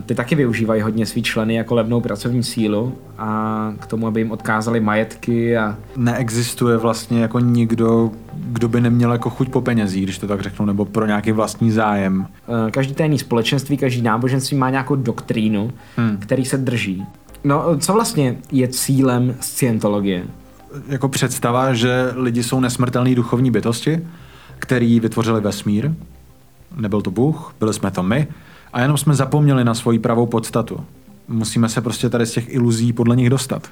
[0.06, 4.30] ty taky využívají hodně svý členy jako levnou pracovní sílu a k tomu, aby jim
[4.30, 10.18] odkázali majetky a Neexistuje vlastně jako nikdo, kdo by neměl jako chuť po penězích, když
[10.18, 12.26] to tak řeknu, nebo pro nějaký vlastní zájem.
[12.66, 16.16] Eh, každý tajný společenství, každý náboženství má nějakou doktrínu, Hmm.
[16.16, 17.06] který se drží.
[17.44, 20.24] No, co vlastně je cílem scientologie?
[20.88, 24.06] Jako představa, že lidi jsou nesmrtelní duchovní bytosti,
[24.58, 25.90] který vytvořili vesmír.
[26.76, 28.26] Nebyl to Bůh, byli jsme to my
[28.72, 30.80] a jenom jsme zapomněli na svoji pravou podstatu.
[31.28, 33.68] Musíme se prostě tady z těch iluzí podle nich dostat.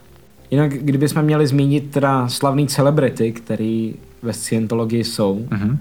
[0.51, 5.79] Jinak, kdybychom měli zmínit teda slavný celebrity, který ve scientologii jsou, Mhm.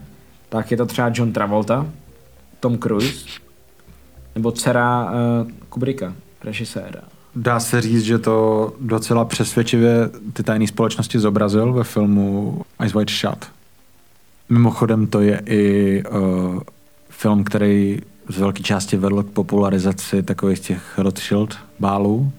[0.50, 1.86] tak je to třeba John Travolta,
[2.60, 3.26] Tom Cruise,
[4.36, 5.06] nebo dcera
[5.44, 7.02] uh, Kubricka, režiséra.
[7.36, 13.14] Dá se říct, že to docela přesvědčivě ty tajné společnosti zobrazil ve filmu Eyes Wide
[13.14, 13.46] Shut.
[14.50, 16.60] Mimochodem to je i uh,
[17.10, 18.00] film, který
[18.30, 22.32] z velké části vedl k popularizaci takových těch Rothschild bálů.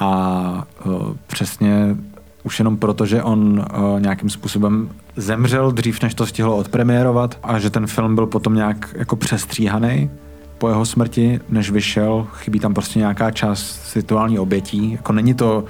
[0.00, 0.92] A uh,
[1.26, 1.96] přesně
[2.42, 7.58] už jenom proto, že on uh, nějakým způsobem zemřel dřív, než to stihlo odpremiérovat a
[7.58, 10.10] že ten film byl potom nějak jako přestříhaný
[10.58, 12.26] po jeho smrti, než vyšel.
[12.32, 14.92] Chybí tam prostě nějaká část rituální obětí.
[14.92, 15.64] Jako není to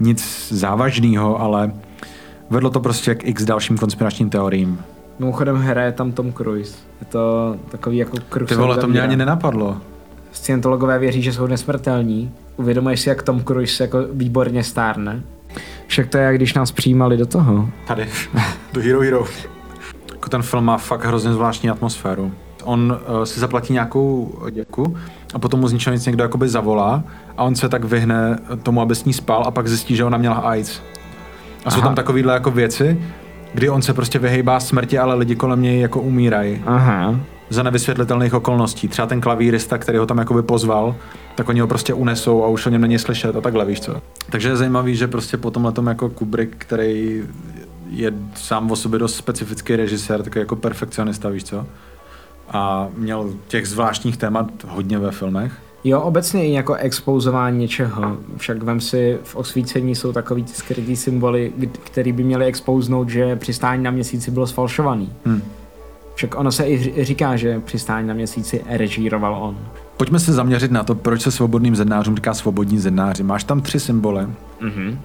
[0.00, 1.72] nic závažného, ale
[2.50, 4.78] vedlo to prostě k x dalším konspiračním teoriím.
[5.18, 6.76] Mimochodem hraje tam Tom Cruise.
[7.00, 9.76] Je to takový jako kruh Ty vole, to mě ani nenapadlo.
[10.32, 12.32] Scientologové věří, že jsou nesmrtelní.
[12.56, 15.22] Uvědomuješ si, jak Tom Cruise jako výborně stárne.
[15.86, 17.68] Však to je, jak když nás přijímali do toho.
[17.86, 18.08] Tady,
[18.72, 19.24] do Hero Hero.
[20.12, 22.32] Jako ten film má fakt hrozně zvláštní atmosféru.
[22.64, 24.96] On uh, si zaplatí nějakou děku
[25.34, 27.04] a potom mu z ničeho nic někdo jakoby zavolá
[27.36, 30.18] a on se tak vyhne tomu, aby s ní spal a pak zjistí, že ona
[30.18, 30.80] měla AIDS.
[31.64, 31.88] A jsou Aha.
[31.88, 33.00] tam takovýhle jako věci,
[33.56, 37.20] kdy on se prostě vyhejbá smrti, ale lidi kolem něj jako umírají Aha.
[37.50, 38.88] za nevysvětlitelných okolností.
[38.88, 40.96] Třeba ten klavírista, který ho tam jakoby pozval,
[41.34, 44.02] tak oni ho prostě unesou a už o něm není slyšet a takhle, víš co.
[44.30, 47.22] Takže je zajímavý, že prostě po tomhle jako Kubrick, který
[47.90, 51.66] je sám o sobě dost specifický režisér, takový jako perfekcionista, víš co.
[52.50, 55.52] A měl těch zvláštních témat hodně ve filmech.
[55.88, 58.16] Jo, obecně i jako expouzování něčeho.
[58.36, 61.52] Však vem si, v osvícení jsou takový ty skrytý symboly,
[61.84, 65.12] který by měli expouznout, že přistání na měsíci bylo sfalšovaný.
[65.26, 65.42] Hm.
[66.14, 69.58] Však ono se i říká, že přistání na měsíci režíroval on.
[69.96, 73.22] Pojďme se zaměřit na to, proč se svobodným zednářům říká svobodní zednáři.
[73.22, 74.26] Máš tam tři symboly.
[74.60, 74.98] Mhm.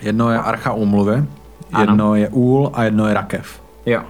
[0.00, 1.24] Jedno je archa úmluvy,
[1.72, 1.82] Ano.
[1.82, 3.62] jedno je úl a jedno je rakev.
[3.86, 4.02] Jo.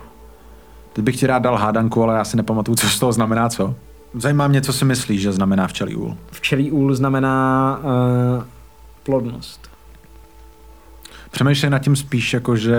[0.92, 3.74] Teď bych ti rád dal hádanku, ale já si nepamatuju, co z toho znamená co.
[4.18, 6.16] Zajímá mě, co si myslíš, že znamená včelí úl.
[6.30, 8.44] Včelí úl znamená uh,
[9.02, 9.70] plodnost.
[11.30, 12.76] Přemýšlej nad tím spíš jako, že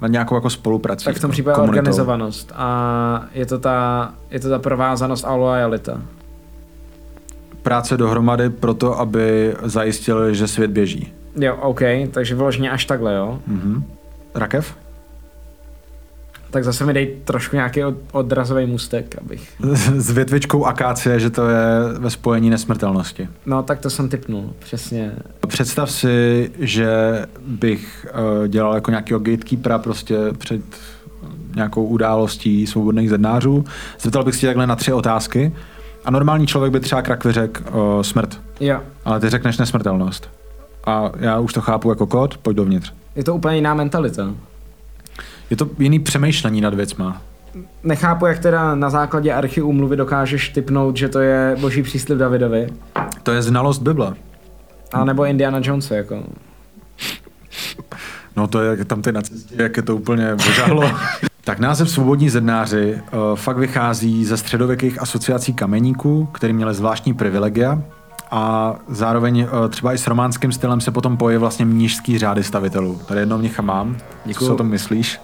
[0.00, 1.04] nad nějakou jako spoluprací.
[1.04, 1.70] Tak v tom jako případě komunitou.
[1.70, 2.52] organizovanost.
[2.56, 6.00] A je to ta, je to ta provázanost a lojalita.
[7.62, 11.12] Práce dohromady proto, aby zajistili, že svět běží.
[11.36, 13.38] Jo, OK, takže vyloženě až takhle, jo.
[13.46, 13.84] Mhm.
[14.34, 14.76] Rakev?
[16.50, 19.52] Tak zase mi dej trošku nějaký od, odrazový mustek, abych...
[19.96, 21.64] S větvičkou akácie, že to je
[21.98, 23.28] ve spojení nesmrtelnosti.
[23.46, 25.12] No, tak to jsem typnul, přesně.
[25.46, 26.90] Představ si, že
[27.46, 28.06] bych
[28.40, 30.62] uh, dělal jako nějakého gatekeepera prostě před
[31.54, 33.64] nějakou událostí svobodných zednářů.
[34.00, 35.52] Zeptal bych si takhle na tři otázky
[36.04, 40.30] a normální člověk by třeba krakvi řekl uh, smrt, Jo, ale ty řekneš nesmrtelnost.
[40.86, 42.92] A já už to chápu jako kód, pojď dovnitř.
[43.16, 44.30] je to úplně jiná mentalita.
[45.50, 47.22] Je to jiný přemýšlení nad věcma.
[47.84, 52.66] Nechápu, jak teda na základě archy úmluvy dokážeš typnout, že to je boží příslib Davidovi,
[53.22, 54.14] To je znalost Bible.
[54.92, 56.22] a nebo Indiana Jonesa, jako.
[58.36, 60.90] No to je tam ty na cestě, jak je to úplně božálo.
[61.44, 67.82] tak název Svobodní zednáři uh, fakt vychází ze středověkých asociací kameníků, který měli zvláštní privilegia
[68.30, 73.00] a zároveň uh, třeba i s románským stylem se potom pojí vlastně mnížský řády stavitelů.
[73.06, 73.96] Tady jednou mnicha mám.
[74.24, 74.38] Děkuju.
[74.38, 75.20] Co si o tom myslíš?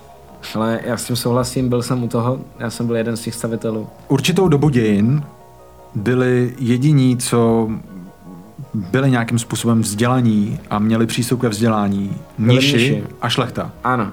[0.54, 3.34] Ale já s tím souhlasím, byl jsem u toho, já jsem byl jeden z těch
[3.34, 3.88] stavitelů.
[4.08, 5.22] Určitou dobu dějin
[5.94, 7.70] byli jediní, co
[8.74, 13.04] byli nějakým způsobem vzdělaní a měli přístup ke vzdělání, mniši mniši.
[13.22, 13.70] a šlechta.
[13.84, 14.12] Ano.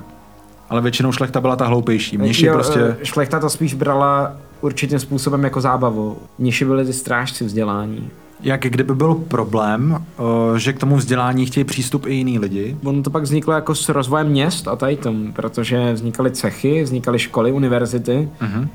[0.69, 2.17] Ale většinou šlechta byla ta hloupější.
[2.17, 2.79] Mniši jo, prostě...
[2.79, 6.17] eh, Šlechta to spíš brala určitým způsobem jako zábavu.
[6.39, 8.09] Niši byli ty strážci vzdělání.
[8.43, 9.97] Jak kdyby byl problém,
[10.55, 12.77] eh, že k tomu vzdělání chtějí přístup i jiní lidi.
[12.83, 17.19] Ono to pak vzniklo jako s rozvojem měst a tady tom, protože vznikaly cechy, vznikaly
[17.19, 18.67] školy, univerzity Mhm.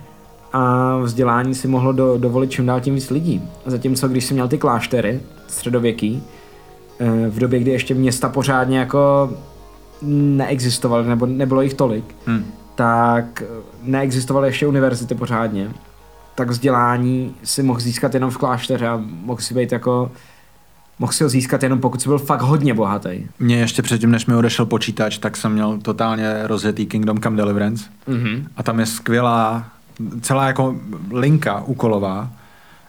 [0.53, 3.43] a vzdělání si mohlo do, dovolit čím dál tím víc lidí.
[3.67, 6.23] Zatímco když jsem měl ty kláštery středověký,
[7.01, 9.31] eh, v době, kdy ještě města pořádně jako
[10.03, 12.45] neexistovaly, nebo nebylo jich tolik, Hm.
[12.75, 13.43] tak
[13.83, 15.69] neexistovaly ještě univerzity pořádně.
[16.39, 20.11] Tak vzdělání si mohl získat jenom v klášteře a mohl si být jako
[20.99, 23.27] mohl si ho získat jenom pokud jsi byl fakt hodně bohatý.
[23.39, 27.85] Mě ještě předtím, než mi odešel počítač, tak jsem měl totálně rozjetý Kingdom Come Deliverance.
[28.09, 28.47] Mm-hmm.
[28.57, 29.65] A tam je skvělá,
[30.21, 30.77] celá jako
[31.13, 32.31] linka úkolová,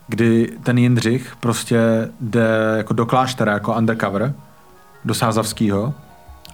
[0.07, 4.33] kdy ten Jindřich prostě jde jako do kláštera, jako undercover,
[5.05, 5.93] do Sázavského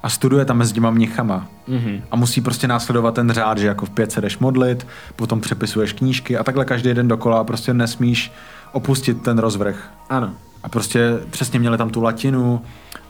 [0.05, 1.47] a studuje tam mezi těma mnichama.
[1.69, 2.01] Mm-hmm.
[2.11, 5.93] A musí prostě následovat ten řád, že jako v pět se jdeš modlit, potom přepisuješ
[5.93, 8.31] knížky a takhle každý den dokola a prostě nesmíš
[8.71, 9.89] opustit ten rozvrh.
[10.09, 10.33] Ano.
[10.63, 12.61] A prostě přesně měli tam tu latinu,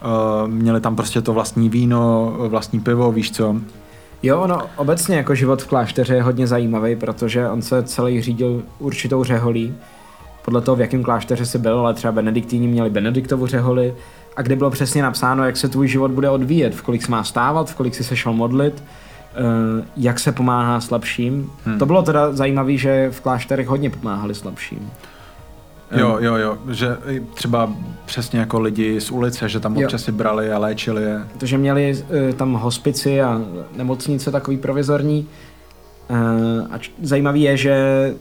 [0.04, 3.56] uh, měli tam prostě to vlastní víno, vlastní pivo, víš co.
[4.22, 8.62] Jo, ono obecně jako život v klášteře je hodně zajímavý, protože on se celý řídil
[8.78, 9.74] určitou řeholí,
[10.44, 13.94] podle toho, v jakém klášteře jsi byl, ale třeba benediktíni měli benediktovu řeholi,
[14.36, 17.24] a kde bylo přesně napsáno, jak se tvůj život bude odvíjet, v kolik jsi má
[17.24, 18.74] stávat, v kolik si se šel modlit,
[19.38, 21.50] uh, jak se pomáhá slabším.
[21.64, 21.78] Hmm.
[21.78, 24.90] To bylo teda zajímavé, že v klášterech hodně pomáhali slabším.
[25.96, 26.96] Jo, jo, jo, že
[27.34, 27.72] třeba
[28.06, 31.20] přesně jako lidi z ulice, že tam občas si brali a léčili je.
[31.32, 33.40] Protože měli uh, tam hospici a
[33.76, 35.28] nemocnice takový provizorní.
[36.08, 36.18] Uh,
[36.74, 38.14] a zajímavý je, že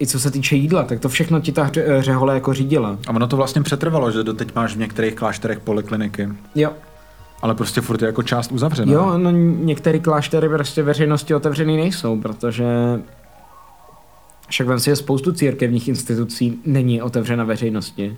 [0.00, 2.98] i co se týče jídla, tak to všechno ti ta hře, řehole jako řídila.
[3.06, 6.28] A ono to vlastně přetrvalo, že doteď máš v některých klášterech polikliniky.
[6.54, 6.70] Jo.
[7.42, 8.92] Ale prostě furt je jako část uzavřená.
[8.92, 12.64] Jo, no některé kláštery prostě veřejnosti otevřený nejsou, protože
[14.48, 18.16] však vem si, je spoustu církevních institucí není otevřena veřejnosti.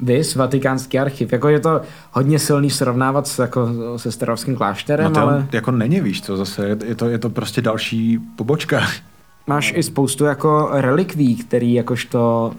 [0.00, 1.32] Vys, Vatikánský archiv.
[1.32, 1.80] Jako je to
[2.12, 5.46] hodně silný srovnávat s, jako, se starovským klášterem, no to ale...
[5.52, 8.82] jako není, víš co, zase je to, je to prostě další pobočka.
[9.46, 12.52] Máš i spoustu jako relikví, který jakožto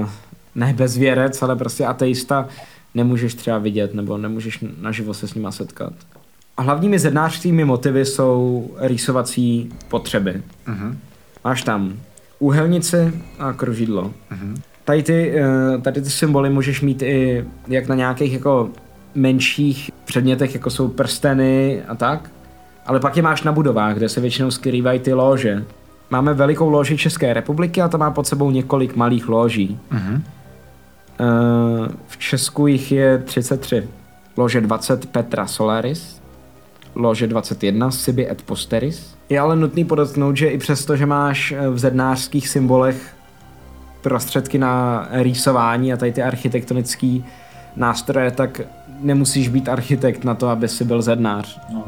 [0.00, 0.08] uh,
[0.54, 2.48] ne bezvěrec, ale prostě ateista
[2.94, 5.92] nemůžeš třeba vidět nebo nemůžeš naživo se s nima setkat.
[6.56, 10.42] A hlavními zednářskými motivy jsou rýsovací potřeby.
[10.66, 10.96] Uh-huh.
[11.44, 11.92] Máš tam
[12.38, 14.02] úhelnici a kružidlo.
[14.02, 14.54] Uh-huh.
[14.84, 15.34] Tady ty,
[15.82, 18.70] tady ty symboly můžeš mít i jak na nějakých jako
[19.14, 22.30] menších předmětech, jako jsou prsteny a tak,
[22.86, 25.64] ale pak je máš na budovách, kde se většinou skrývají ty lože.
[26.10, 29.78] Máme velikou loži České republiky a ta má pod sebou několik malých loží.
[29.92, 30.22] Uh-huh.
[32.06, 33.88] V Česku jich je 33.
[34.36, 36.20] Lože 20 Petra Solaris,
[36.94, 39.16] lože 21 Sibi et Posteris.
[39.28, 43.14] Je ale nutný podotknout, že i přesto, že máš v zednářských symbolech
[44.02, 47.18] prostředky na rýsování a tady ty architektonické
[47.76, 48.60] nástroje, tak
[49.00, 51.60] nemusíš být architekt na to, aby si byl zednář.
[51.72, 51.84] No,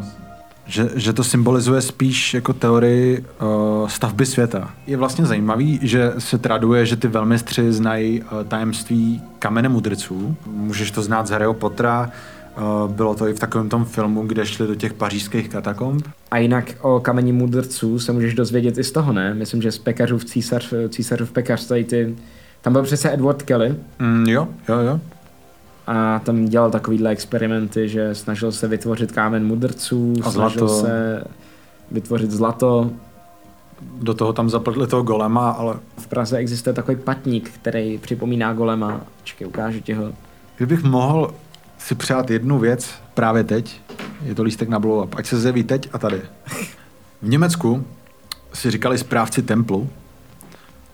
[0.67, 4.71] že, že to symbolizuje spíš jako teorii uh, stavby světa.
[4.87, 10.37] Je vlastně zajímavý, že se traduje, že ty velmistři znají uh, tajemství kamene mudrců.
[10.47, 12.11] Můžeš to znát z Harryho Pottera,
[12.57, 16.09] uh, bylo to i v takovém tom filmu, kde šli do těch pařížských katakomb.
[16.31, 19.35] A jinak o kameni mudrců se můžeš dozvědět i z toho, ne?
[19.35, 20.73] Myslím, že z pekařů v císař,
[21.25, 22.17] v pekař tady ty...
[22.61, 23.75] Tam byl přece Edward Kelly.
[23.99, 25.01] Mm, jo, jo, jo
[25.87, 30.83] a tam dělal takovýhle experimenty, že snažil se vytvořit kámen mudrců, a snažil zlato.
[30.83, 31.25] se
[31.91, 32.91] vytvořit zlato.
[34.03, 35.75] Do toho tam zapadli toho golema, ale...
[35.99, 39.01] V Praze existuje takový patník, který připomíná golema.
[39.25, 40.13] Čekaj, ukážu ti ho.
[40.57, 41.35] Kdybych mohl
[41.79, 43.81] si přát jednu věc právě teď,
[44.23, 46.23] je to lístek na blow up, ať se zjeví teď a tady.
[47.23, 47.85] V Německu
[48.53, 49.89] si říkali správci templu,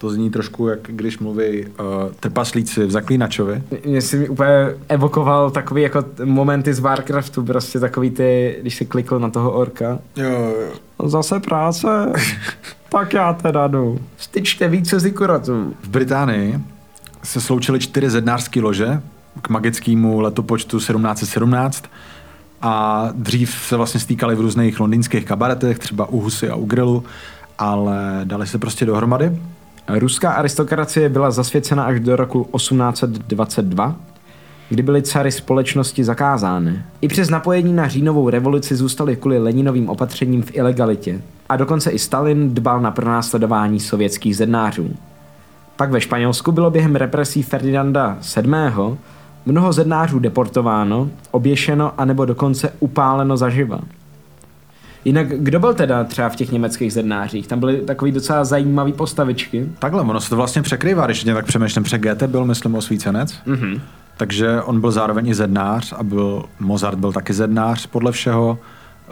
[0.02, 1.86] to zní trošku, jak když mluví uh,
[2.20, 3.62] trpaslíci v Zaklínačovi.
[3.84, 8.84] Mě si mi úplně evokoval takový jako momenty z Warcraftu, prostě takový ty, když si
[8.84, 9.98] klikl na toho orka.
[10.16, 11.08] Jo, jo.
[11.08, 12.12] Zase práce.
[12.88, 13.98] tak já teda jdu.
[14.16, 15.74] Styčte více zikuratů.
[15.82, 16.58] V Británii
[17.22, 19.02] se sloučily čtyři zednářské lože
[19.42, 21.84] k magickému letopočtu 1717
[22.62, 27.04] a dřív se vlastně stýkali v různých londýnských kabaretech, třeba u Husy a u Grillu,
[27.58, 29.32] ale dali se prostě dohromady
[29.88, 33.96] Ruská aristokracie byla zasvěcena až do roku 1822,
[34.68, 36.82] kdy byly cary společnosti zakázány.
[37.00, 41.20] I přes napojení na říjnovou revoluci zůstaly kvůli Leninovým opatřením v ilegalitě.
[41.48, 44.90] A dokonce i Stalin dbal na pronásledování sovětských zednářů.
[45.76, 48.96] Pak ve Španělsku bylo během represí Ferdinanda VII.
[49.46, 53.80] mnoho zednářů deportováno, oběšeno anebo dokonce upáleno zaživa.
[55.04, 57.46] Jinak kdo byl teda třeba v těch německých zednářích?
[57.46, 59.68] Tam byly takový docela zajímavý postavičky.
[59.78, 63.34] Takhle, ono se to vlastně překrývá, když mě tak přemýšlím, pře Goethe byl, myslím, osvícenec.
[63.46, 63.80] Mm-hmm.
[64.16, 68.58] Takže on byl zároveň i zednář a byl, Mozart byl taky zednář podle všeho.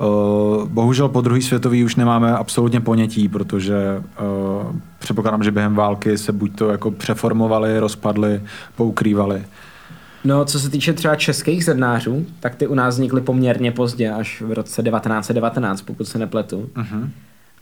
[0.00, 6.18] Uh, bohužel po druhé světové už nemáme absolutně ponětí, protože uh, předpokládám, že během války
[6.18, 8.40] se buď to jako přeformovali, rozpadli,
[8.76, 9.42] poukrývali.
[10.24, 14.42] No, co se týče třeba českých zednářů, tak ty u nás vznikly poměrně pozdě, až
[14.42, 16.70] v roce 1919, pokud se nepletu.
[16.76, 17.08] Uh-huh.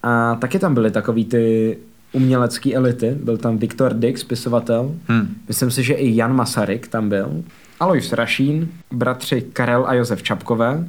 [0.03, 1.77] A taky tam byly takový ty
[2.13, 3.17] umělecké elity.
[3.23, 4.95] Byl tam Viktor Dick, spisovatel.
[5.09, 5.35] Hmm.
[5.49, 7.43] Myslím si, že i Jan Masaryk tam byl.
[7.81, 10.85] Alois Rašín, bratři Karel a Josef Čapkové,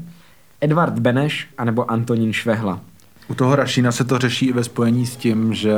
[0.62, 2.82] Edvard Beneš anebo Antonín Švehla.
[3.28, 5.74] U toho Rašína se to řeší i ve spojení s tím, že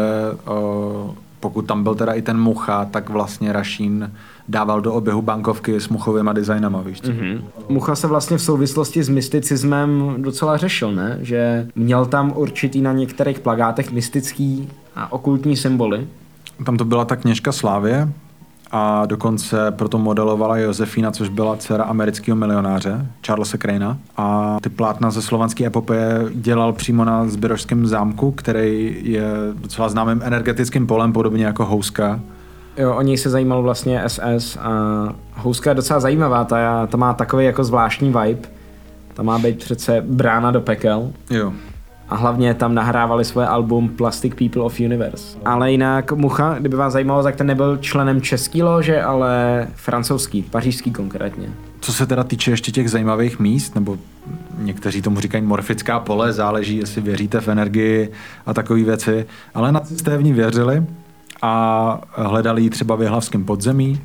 [0.50, 4.12] uh, pokud tam byl teda i ten Mucha, tak vlastně Rašín
[4.52, 7.12] dával do oběhu bankovky s muchovými designama, víš co?
[7.12, 7.42] Mm-hmm.
[7.70, 11.18] Mucha se vlastně v souvislosti s mysticismem docela řešil, ne?
[11.22, 16.08] Že měl tam určitý na některých plagátech mystický a okultní symboly.
[16.66, 18.10] Tam to byla ta kněžka Slávě
[18.72, 23.98] a dokonce proto modelovala Josefína, což byla dcera amerického milionáře, Charlesa Crane'a.
[24.18, 29.24] A ty plátna ze slovanské epopeje dělal přímo na Zbyrožském zámku, který je
[29.54, 32.20] docela známým energetickým polem, podobně jako Houska.
[32.78, 34.70] Jo, o něj se zajímal vlastně SS a
[35.36, 38.50] Houska je docela zajímavá, ta, ta má takový jako zvláštní vibe.
[39.14, 41.12] Ta má být přece brána do pekel.
[41.30, 41.54] Jo.
[42.10, 45.38] A hlavně tam nahrávali svoje album Plastic People of Universe.
[45.46, 50.92] Ale jinak Mucha, kdyby vás zajímalo, tak ten nebyl členem český lože, ale francouzský, pařížský
[50.92, 51.50] konkrétně.
[51.82, 53.98] Co se teda týče ještě těch zajímavých míst, nebo
[54.58, 58.12] někteří tomu říkají morfická pole, záleží, jestli věříte v energii
[58.46, 60.84] a takové věci, ale nacisté v ní věřili
[61.42, 64.02] a hledali ji třeba v Jihlavském podzemí,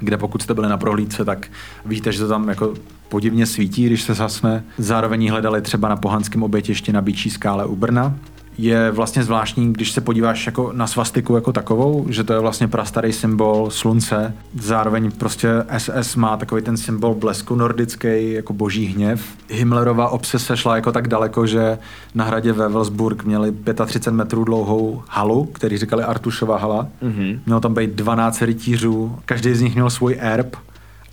[0.00, 1.46] kde pokud jste byli na prohlídce, tak
[1.86, 2.74] víte, že to tam jako
[3.08, 4.64] podivně svítí, když se zasne.
[4.78, 8.14] Zároveň hledali třeba na pohanském obětišti na Bíčí skále u Brna.
[8.58, 12.68] Je vlastně zvláštní, když se podíváš jako na svastiku jako takovou, že to je vlastně
[12.68, 14.34] prastarý symbol slunce.
[14.60, 15.48] Zároveň prostě
[15.78, 19.22] SS má takový ten symbol blesku nordický, jako boží hněv.
[19.50, 21.78] Himmlerova obsese šla jako tak daleko, že
[22.14, 23.52] na hradě Wewelsburg měli
[23.86, 26.88] 35 metrů dlouhou halu, který říkali Artušova hala.
[27.02, 27.40] Mm-hmm.
[27.46, 30.56] Mělo tam být 12 rytířů, každý z nich měl svůj erb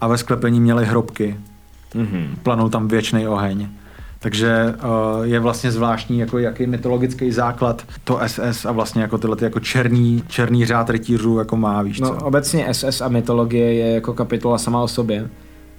[0.01, 1.37] a ve sklepení měli hrobky.
[1.95, 2.27] Mm-hmm.
[2.43, 3.67] Planul tam věčný oheň.
[4.19, 9.35] Takže uh, je vlastně zvláštní, jako jaký mytologický základ to SS a vlastně jako tyhle
[9.35, 12.25] ty jako černý, černý řád rytířů jako má, víš No co?
[12.25, 15.29] obecně SS a mytologie je jako kapitola sama o sobě.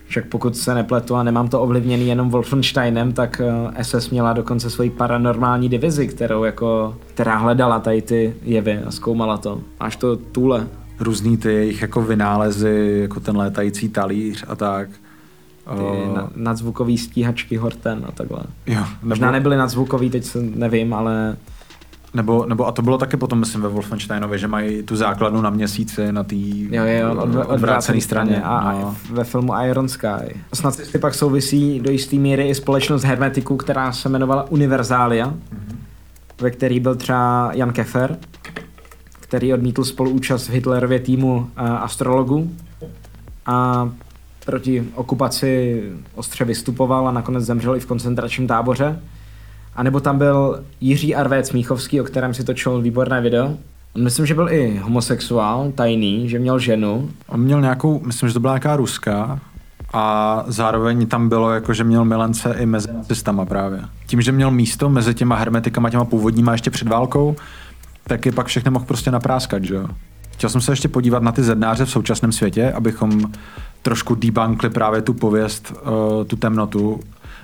[0.07, 3.41] Však pokud se nepletu a nemám to ovlivněný jenom Wolfensteinem, tak
[3.83, 9.37] SS měla dokonce svoji paranormální divizi, kterou jako, která hledala tady ty jevy a zkoumala
[9.37, 9.61] to.
[9.81, 10.67] Máš to tůle.
[11.01, 14.89] Různý ty jejich jako vynálezy, jako ten létající talíř a tak.
[15.65, 18.41] Ty Uh, na, nadzvukový stíhačky Horten a takhle.
[18.67, 21.37] jo, Možná nebo, nebyly nadzvukový, teď se nevím, ale
[22.15, 25.51] nebo, nebo, a to bylo taky potom, myslím, ve Wolfensteinovi, že mají tu základnu na
[25.51, 26.37] měsíci na té
[27.47, 28.97] odvrácené straně a, no.
[29.13, 30.37] ve filmu Iron Sky.
[30.55, 35.77] S nacisty pak souvisí do jisté míry i společnost hermetiků, která se jmenovala Universalia, mm-hmm.
[36.41, 38.19] ve který byl třeba Jan Kefer,
[39.21, 42.51] který odmítl spoluúčast v Hitlerově týmu uh, astrologů
[43.47, 43.89] a
[44.51, 45.83] proti okupaci
[46.15, 49.01] ostře vystupoval a nakonec zemřel i v koncentračním táboře.
[49.77, 53.55] A nebo tam byl Jiří Arvéc Míchovský, o kterém si točil výborné video.
[53.99, 57.11] Myslím, že byl i homosexuál, tajný, že měl ženu.
[57.29, 59.41] On měl nějakou, myslím, že to byla nějaká ruská,
[59.93, 63.81] a zároveň tam bylo jako, že měl milence i mezi nacistama právě.
[64.07, 67.37] Tím, že měl místo mezi těma hermetikama, těma původníma ještě před válkou,
[68.07, 69.87] tak je pak všechny mohl prostě napráskat, že jo.
[70.41, 73.33] Chtěl jsem se ještě podívat na ty zednáře v současném světě, abychom
[73.83, 77.01] trošku debunkli právě tu pověst, uh, tu temnotu.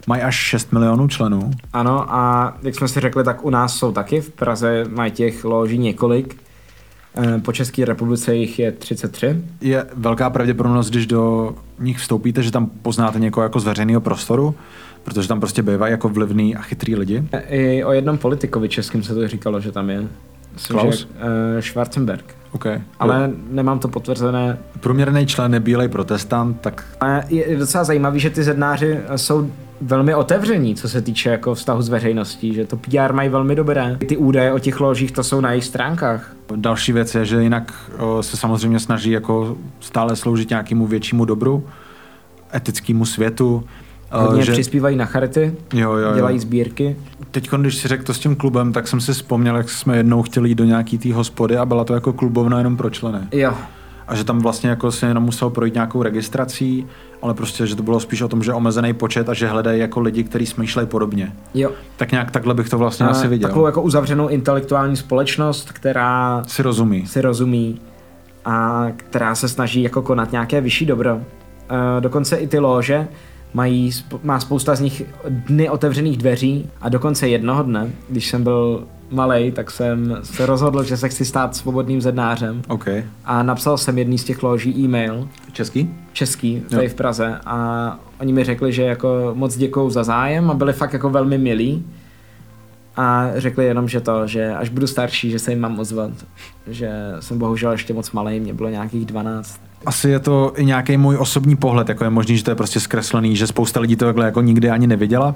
[0.06, 1.50] Mají až 6 milionů členů.
[1.72, 4.20] Ano a jak jsme si řekli, tak u nás jsou taky.
[4.20, 6.36] V Praze mají těch loží několik.
[7.16, 9.42] Eh, Po České republice jich je 33.
[9.60, 14.54] Je velká pravděpodobnost, když do nich vstoupíte, že tam poznáte někoho jako z veřejného prostoru,
[15.04, 17.22] protože tam prostě bývají jako vlivný a chytrý lidi.
[17.48, 20.08] I o jednom politikovi českým se to říkalo, že tam je.
[20.68, 20.98] Klaus?
[20.98, 22.35] že uh, Schwarzenberg.
[22.56, 22.82] Okay.
[22.98, 24.58] Ale nemám to potvrzené.
[24.80, 29.50] Průměrný člen je bílej protestant, tak Ale je docela zajímavý, že ty zednáři jsou
[29.80, 33.96] velmi otevření, co se týče jako vztahu s veřejností, že to PR mají velmi dobré.
[34.06, 36.36] Ty údaje o těch ložích, to jsou na jejich stránkách.
[36.56, 41.66] Další věc je, že jinak o, se samozřejmě snaží jako stále sloužit nějakému většímu dobru,
[42.54, 43.64] etickému světu.
[44.12, 46.40] Hodně že, přispívají na charity, jo, jo, dělají jo.
[46.40, 46.96] sbírky.
[47.30, 50.22] Teď, když si řekl to s tím klubem, tak jsem si vzpomněl, jak jsme jednou
[50.22, 53.18] chtěli jít do nějaký té hospody a byla to jako klubovna jenom pro členy.
[53.32, 53.54] Jo,
[54.08, 56.86] A že tam vlastně jako si jenom musel projít nějakou registrací,
[57.22, 60.00] ale prostě, že to bylo spíš o tom, že omezený počet a že hledají jako
[60.00, 61.32] lidi, kteří smýšlejí podobně.
[61.54, 61.70] jo.
[61.96, 63.48] Tak nějak takhle bych to vlastně A asi viděl.
[63.48, 67.06] Takovou jako uzavřenou intelektuální společnost, která Si rozumí.
[67.06, 67.80] si rozumí
[68.44, 71.20] a která se snaží jako konat nějaké vyšší dobro.
[71.98, 73.08] E, dokonce i ty lože
[73.54, 73.90] mají,
[74.22, 79.52] má spousta z nich dny otevřených dveří a dokonce jednoho dne, když jsem byl malý,
[79.52, 82.88] tak jsem se rozhodl, že se chci stát svobodným zednářem OK.
[83.24, 85.90] a napsal jsem jedný z těch loží e-mail, Český?
[86.12, 86.90] český, tady Jo.
[86.90, 90.92] v Praze a oni mi řekli, že jako moc děkuju za zájem a byli fakt
[90.92, 91.84] jako velmi milí
[92.96, 96.10] A řekli jenom, že to, že až budu starší, že se jim mám ozvat.
[96.66, 96.90] Že
[97.20, 99.60] jsem bohužel ještě moc malý, mě bylo nějakých 12.
[99.86, 102.80] Asi je to i nějaký můj osobní pohled, jako je možný, že to je prostě
[102.80, 105.34] zkreslený, že spousta lidí to takhle jako nikdy ani neviděla,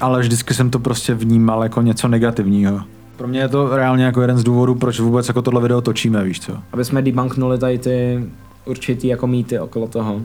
[0.00, 2.80] ale vždycky jsem to prostě vnímal jako něco negativního.
[3.16, 6.24] Pro mě je to reálně jako jeden z důvodů, proč vůbec jako tohle video točíme,
[6.24, 6.52] víš co.
[6.72, 8.24] Aby jsme debunknuli tady ty
[8.64, 10.20] určitý jako mýty okolo toho.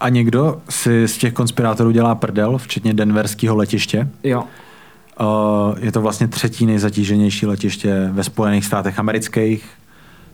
[0.00, 4.08] A někdo si z těch konspirátorů dělá prdel, včetně denverského letiště.
[4.24, 4.44] Jo.
[5.20, 9.64] Uh, je to vlastně třetí nejzatíženější letiště ve Spojených státech amerických,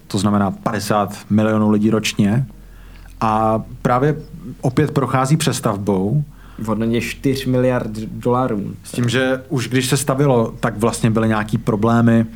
[0.07, 2.47] to znamená 50 milionů lidí ročně.
[3.21, 4.17] A právě
[4.61, 6.25] opět prochází přestavbou.
[6.59, 8.75] V hodnotě 4 miliard dolarů.
[8.85, 12.27] S tím, že už když se stavilo, tak vlastně byly nějaký problémy.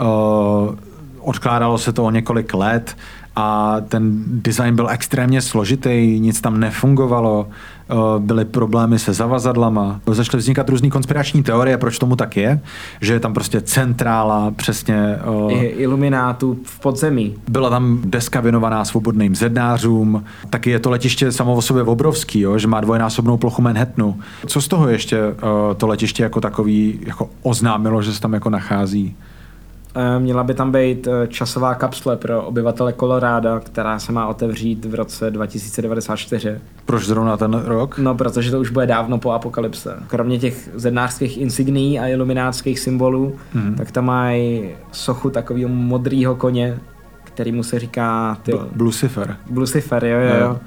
[0.00, 0.74] Uh,
[1.20, 2.96] odkládalo se to o několik let
[3.36, 10.40] a ten design byl extrémně složitý, nic tam nefungovalo, eh, byly problémy se zavazadlama, začaly
[10.40, 12.60] vznikat různé konspirační teorie, proč tomu tak je,
[13.00, 15.16] že je tam prostě centrála, přesně...
[15.50, 17.34] Eh, iluminátů v podzemí.
[17.48, 22.58] Byla tam deska věnovaná svobodným zednářům, taky je to letiště samo o sobě obrovský, jo,
[22.58, 24.20] že má dvojnásobnou plochu Manhattanu.
[24.46, 28.50] Co z toho ještě eh, to letiště jako takový jako oznámilo, že se tam jako
[28.50, 29.16] nachází?
[29.98, 34.84] Eh, měla by tam být eh, časová kapsle pro obyvatele Koloráda, která se má otevřít
[34.84, 36.58] v roce 2094.
[36.84, 37.98] Proč zrovna ten rok?
[37.98, 39.96] No, protože to už bude dávno po apokalypse.
[40.06, 43.74] Kromě těch zednářských insigní a iluminátských symbolů, mm.
[43.74, 46.78] tak tam mají sochu takového modrého koně,
[47.24, 48.38] který mu se říká...
[48.42, 49.36] Ty, Blucifer.
[49.50, 50.58] Blucifer, jo, jo, jo.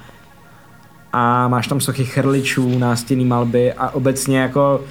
[1.13, 4.81] A máš tam sochy chrličů, nástěnný malby a obecně jako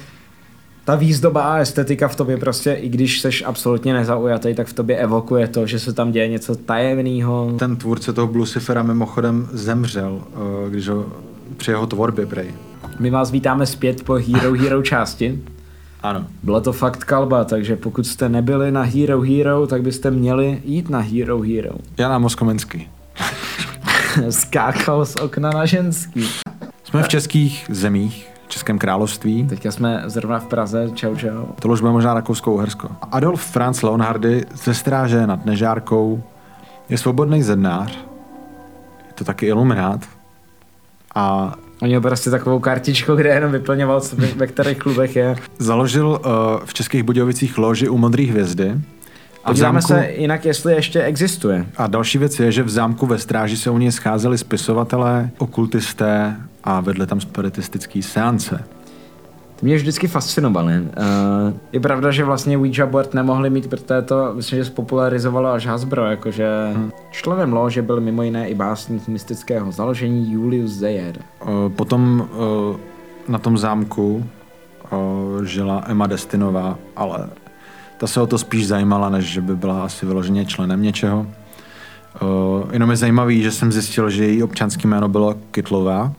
[0.89, 4.97] ta výzdoba a estetika v tobě prostě, i když seš absolutně nezaujatý, tak v tobě
[4.97, 7.53] evokuje to, že se tam děje něco tajemného.
[7.59, 11.05] Ten tvůrce toho Blucifera mimochodem zemřel, eh, když ho
[11.57, 12.53] při jeho tvorbě prej.
[12.99, 15.39] My vás vítáme zpět po Hero Hero části.
[16.03, 16.25] Ano.
[16.43, 20.89] Byla to fakt kalba, takže pokud jste nebyli na Hero Hero, tak byste měli jít
[20.89, 21.75] na Hero Hero.
[21.97, 22.87] Jana Moskomensky.
[24.29, 26.25] Skákal z okna na ženský.
[26.83, 29.47] Jsme v českých zemích, Českém království.
[29.47, 31.45] Teďka jsme zrovna v Praze, čau čau.
[31.61, 32.89] To už bude možná Rakousko-Uhersko.
[33.11, 36.23] Adolf Franz Leonhardy ze stráže nad Nežárkou
[36.89, 37.97] je svobodný zednář,
[39.07, 40.01] je to taky iluminát
[41.15, 44.01] a On měl prostě takovou kartičku, kde jenom vyplňoval,
[44.35, 45.35] ve kterých klubech je.
[45.59, 46.19] Založil uh,
[46.65, 48.75] v Českých Budějovicích loži u Modré hvězdy.
[49.43, 50.03] A Podíváme zámku...
[50.03, 51.65] se jinak, jestli ještě existuje.
[51.77, 56.35] A další věc je, že v zámku ve stráži se u něj scházeli spisovatelé, okultisté
[56.63, 58.63] a vedle tam spiritistický seance.
[59.59, 60.73] To mě vždycky fascinovaly.
[60.79, 65.65] Uh, je pravda, že vlastně Ouija board nemohli mít, protože to myslím, že spopularizovalo až
[65.65, 66.91] Hasbro, jakože hmm.
[67.11, 71.15] členem lože byl mimo jiné i básník mystického založení Julius Zeyer.
[71.41, 72.77] Uh, potom uh,
[73.27, 74.25] na tom zámku
[74.91, 77.29] uh, žila Emma Destinová, ale
[77.97, 81.27] ta se o to spíš zajímala, než že by byla asi vyloženě členem něčeho.
[82.21, 86.13] Uh, jenom je zajímavý, že jsem zjistil, že její občanské jméno bylo Kytlová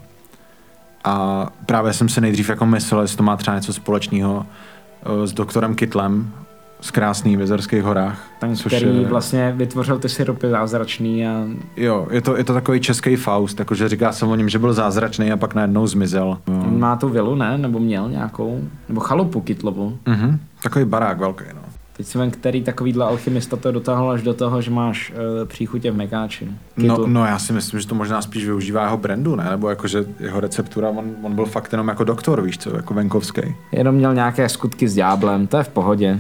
[1.05, 5.33] a právě jsem si nejdřív jako myslel, jestli to má třeba něco společného uh, s
[5.33, 6.33] doktorem Kytlem
[6.81, 8.29] z krásný v Jezerských horách.
[8.41, 9.09] Ten, což který je...
[9.09, 11.45] vlastně vytvořil ty syrupy zázračný a...
[11.77, 14.73] Jo, je to, je to takový český Faust, jakože říká se o něm, že byl
[14.73, 16.39] zázračný a pak najednou zmizel.
[16.47, 17.59] On má tu vilu, ne?
[17.59, 18.61] Nebo měl nějakou?
[18.89, 19.99] Nebo chalupu Kytlovu?
[20.07, 21.61] Mhm, takový barák velký, no.
[22.01, 25.91] Teď si vem, který takovýhle alchymista to dotáhl až do toho, že máš uh, příchutě
[25.91, 26.49] v mekáči.
[26.77, 29.47] No, no, já si myslím, že to možná spíš využívá jeho brandu, ne?
[29.51, 32.95] Nebo jako, že jeho receptura, on, on byl fakt jenom jako doktor, víš co, jako
[32.95, 33.41] venkovský.
[33.73, 36.19] Jenom měl nějaké skutky s dňáblem, to je v pohodě.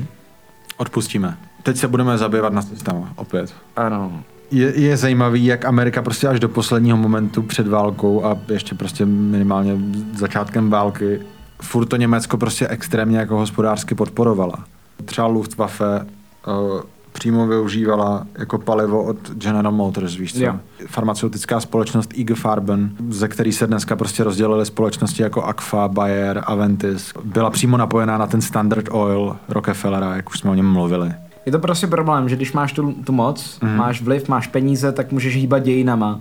[0.76, 1.36] Odpustíme.
[1.62, 3.54] Teď se budeme zabývat na systému opět.
[3.76, 4.22] Ano.
[4.50, 9.06] Je, je zajímavý, jak Amerika prostě až do posledního momentu před válkou a ještě prostě
[9.06, 9.76] minimálně
[10.18, 11.20] začátkem války
[11.62, 14.64] furt to Německo prostě extrémně jako hospodářsky podporovala
[15.04, 16.06] třeba Luftwaffe
[16.46, 16.80] uh,
[17.12, 20.40] přímo využívala jako palivo od General Motors, víš co?
[20.40, 20.56] Yeah.
[20.86, 27.12] Farmaceutická společnost IG Farben, ze který se dneska prostě rozdělily společnosti jako Agfa, Bayer, Aventis,
[27.24, 31.12] byla přímo napojená na ten Standard Oil Rockefellera, jak už jsme o něm mluvili.
[31.46, 33.76] Je to prostě problém, že když máš tu, tu moc, mm.
[33.76, 36.20] máš vliv, máš peníze, tak můžeš hýbat dějinama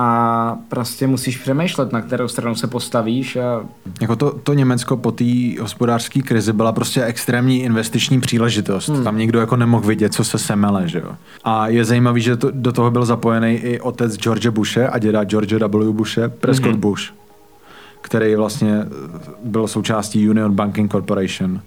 [0.00, 3.36] a prostě musíš přemýšlet, na kterou stranu se postavíš.
[3.36, 3.62] A...
[4.00, 5.24] Jako to, to Německo po té
[5.60, 8.88] hospodářské krizi byla prostě extrémní investiční příležitost.
[8.88, 9.04] Hmm.
[9.04, 11.12] Tam nikdo jako nemohl vidět, co se semele, že jo.
[11.44, 15.24] A je zajímavý, že to, do toho byl zapojený i otec George Bushe a děda
[15.24, 15.92] George W.
[15.92, 16.80] Bushe, Prescott hmm.
[16.80, 17.02] Bush,
[18.00, 18.86] který vlastně
[19.44, 21.60] byl součástí Union Banking Corporation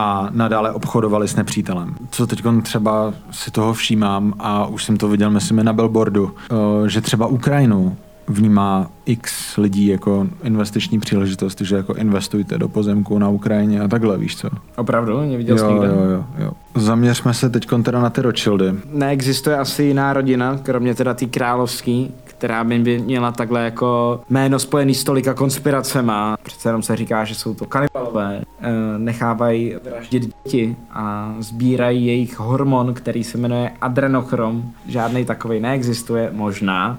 [0.00, 1.94] a nadále obchodovali s nepřítelem.
[2.10, 6.88] Co teď třeba si toho všímám a už jsem to viděl, myslím, na billboardu, eh,
[6.88, 7.96] že třeba Ukrajinu
[8.28, 14.18] vnímá x lidí jako investiční příležitost, že jako investujte do pozemku na Ukrajině a takhle,
[14.18, 14.48] víš co?
[14.76, 15.20] Opravdu?
[15.20, 15.86] Neviděl jsi jo, nikde?
[15.86, 16.52] jo, jo, jo.
[16.74, 18.74] Zaměřme se teď teda na ty Rothschildy.
[18.92, 24.94] Neexistuje asi jiná rodina, kromě teda té královský, která by měla takhle jako jméno spojený
[24.94, 26.36] s tolika konspiracema.
[26.42, 32.38] Přece jenom se říká, že jsou to kanibalové, eh, nechávají vraždit děti a sbírají jejich
[32.38, 34.62] hormon, který se jmenuje adrenochrom.
[34.86, 36.98] Žádný takový neexistuje, možná.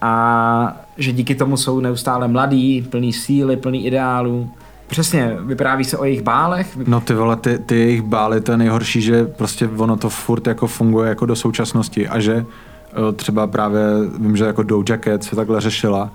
[0.00, 4.50] A že díky tomu jsou neustále mladí, plný síly, plný ideálů.
[4.86, 6.76] Přesně, vypráví se o jejich bálech.
[6.86, 10.46] No ty vole, ty, ty jejich bály, to je nejhorší, že prostě ono to furt
[10.46, 12.44] jako funguje jako do současnosti a že
[13.16, 13.80] třeba právě,
[14.18, 16.10] vím, že jako Doja Cat se takhle řešila,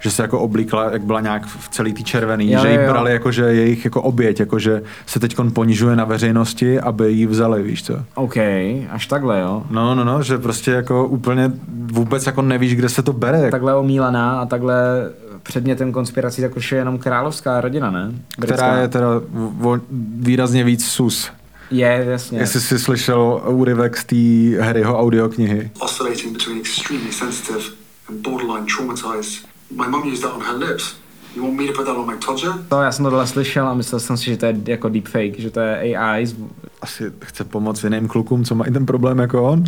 [0.00, 2.90] že se jako oblíkla, jak byla nějak v celý tý červený, Jo, že jí jo.
[2.90, 7.26] brali jako, že jejich jako oběť, jako že se teď ponižuje na veřejnosti, aby jí
[7.26, 7.94] vzali, víš co.
[8.14, 8.36] OK,
[8.90, 9.62] až takhle, jo.
[9.70, 11.52] No, no, no, že prostě jako úplně
[11.92, 13.50] vůbec jako nevíš, kde se to bere.
[13.50, 15.10] Takhle omílaná a takhle
[15.42, 18.12] předmětem konspirací tak už je jenom královská rodina, ne?
[18.40, 19.06] která je teda
[20.20, 21.30] výrazně víc sus.
[21.70, 22.38] Je, jasně.
[22.38, 25.70] Jestli jsi slyšel úryvek z té Harryho audioknihy.
[25.78, 27.64] oscillating between extremely sensitive
[28.08, 29.46] and borderline traumatized.
[29.70, 30.94] My mum used that on her lips.
[31.36, 32.54] You want me to put that on my toddler?
[32.68, 35.50] To, já jsem tohle slyšel a myslel jsem si, že to je jako deepfake, že
[35.50, 36.26] to je AI.
[36.82, 39.64] Asi chce pomoct jiným klukům, co mají ten problém jako on.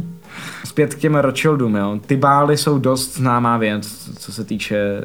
[0.64, 2.00] Zpět k těm Rothschildům, jo.
[2.06, 5.04] Ty bály jsou dost známá věc, co se týče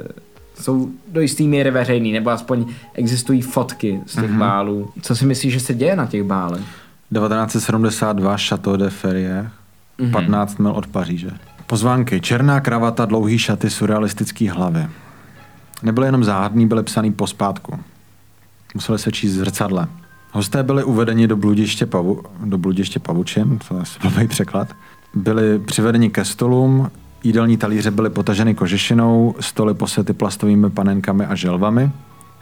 [0.61, 4.39] jsou do jisté míry veřejný, nebo aspoň existují fotky z těch mm-hmm.
[4.39, 4.89] bálů.
[5.01, 6.61] Co si myslíš, že se děje na těch bálech?
[7.14, 9.51] 1972 Chateau de Ferrier,
[9.99, 10.12] mm-hmm.
[10.12, 11.32] 15 mil od Paříže.
[11.68, 12.22] Pozvánky.
[12.22, 14.88] Černá kravata, dlouhý šaty, surrealistický hlavy.
[15.84, 17.80] Nebyly jenom záhadný, byly psaný pospátku.
[18.74, 19.88] Museli se číst zrcadle.
[20.32, 24.68] Hosté byli uvedeni do bludiště, pavu, do bludiště pavučin, to je blbý překlad.
[25.14, 26.91] Byli přivedeni ke stolům,
[27.24, 31.91] jídelní talíře byly potaženy kožešinou, stoly posety plastovými panenkami a želvami.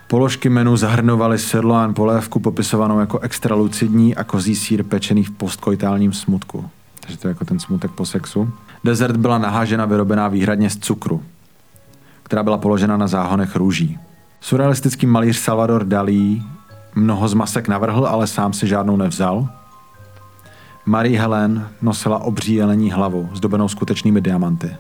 [0.08, 6.14] Položky menu zahrnovaly sirloin polévku popisovanou jako extra lucidní a kozí sír pečený v postkoitálním
[6.14, 6.70] smutku.
[7.00, 8.50] Takže to je jako ten smutek po sexu.
[8.84, 11.24] Dezert byla nahážena vyrobená výhradně z cukru,
[12.24, 14.00] která byla položena na záhonech růží.
[14.42, 16.44] Surrealistický malíř Salvador Dalí
[16.96, 19.50] mnoho z masek navrhl, ale sám si žádnou nevzal.
[20.86, 24.76] Marie Helen nosila obří jelení hlavu, zdobenou skutečnými diamanty.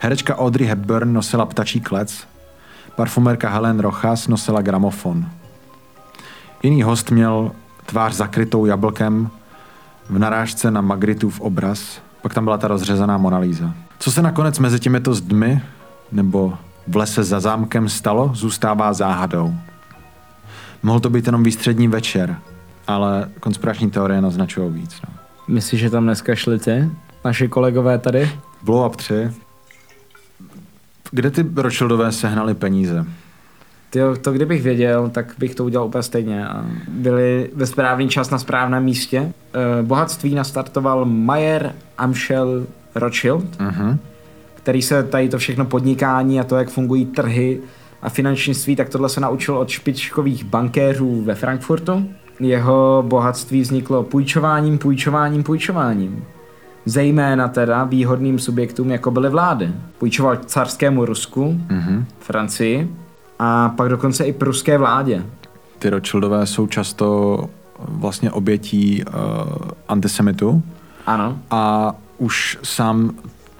[0.00, 2.26] Herečka Audrey Hepburn nosila ptačí klec,
[2.96, 5.26] parfumérka Helen Rojas nosila gramofon.
[6.62, 7.52] Jiný host měl
[7.86, 9.30] tvář zakrytou jablkem
[10.10, 13.74] v narážce na Magritův obraz, pak tam byla ta rozřezaná Monalíza.
[13.98, 15.62] Co se nakonec mezi těmito zdmi
[16.12, 16.54] nebo
[16.88, 19.54] v lese za zámkem stalo, zůstává záhadou.
[20.82, 22.36] Mohl to být jenom výstřední večer,
[22.86, 25.00] ale konspirační teorie naznačují víc.
[25.08, 25.14] No.
[25.48, 26.90] Myslíš, že tam dneska šli ty?
[27.24, 28.30] Naši kolegové tady?
[28.62, 29.30] Blow Up 3.
[31.16, 33.06] Kde ty Rothschildové sehnali peníze?
[33.90, 36.48] Ty, to kdybych věděl, tak bych to udělal úplně stejně.
[36.48, 39.32] A byli ve správný čas na správném místě.
[39.54, 43.98] Eh, Bohatství nastartoval Mayer Amschel Rothschild, Uh-huh.
[44.54, 47.60] který se tady to všechno podnikání a to, jak fungují trhy
[48.02, 52.08] a finančnictví, tak tohle se naučil od špičkových bankéřů ve Frankfurtu.
[52.40, 56.24] Jeho bohatství vzniklo půjčováním, půjčováním, půjčováním.
[56.88, 59.70] Zejména teda výhodným subjektům, jako byly vlády.
[59.98, 62.04] Půjčoval carskému Rusku, Uh-huh.
[62.18, 62.90] Francii
[63.38, 65.22] a pak dokonce i pruské vládě.
[65.78, 67.38] Ty Rothschildové jsou často
[67.78, 69.12] vlastně obětí uh,
[69.88, 70.62] antisemitu
[71.06, 71.38] Ano.
[71.50, 73.10] a už sám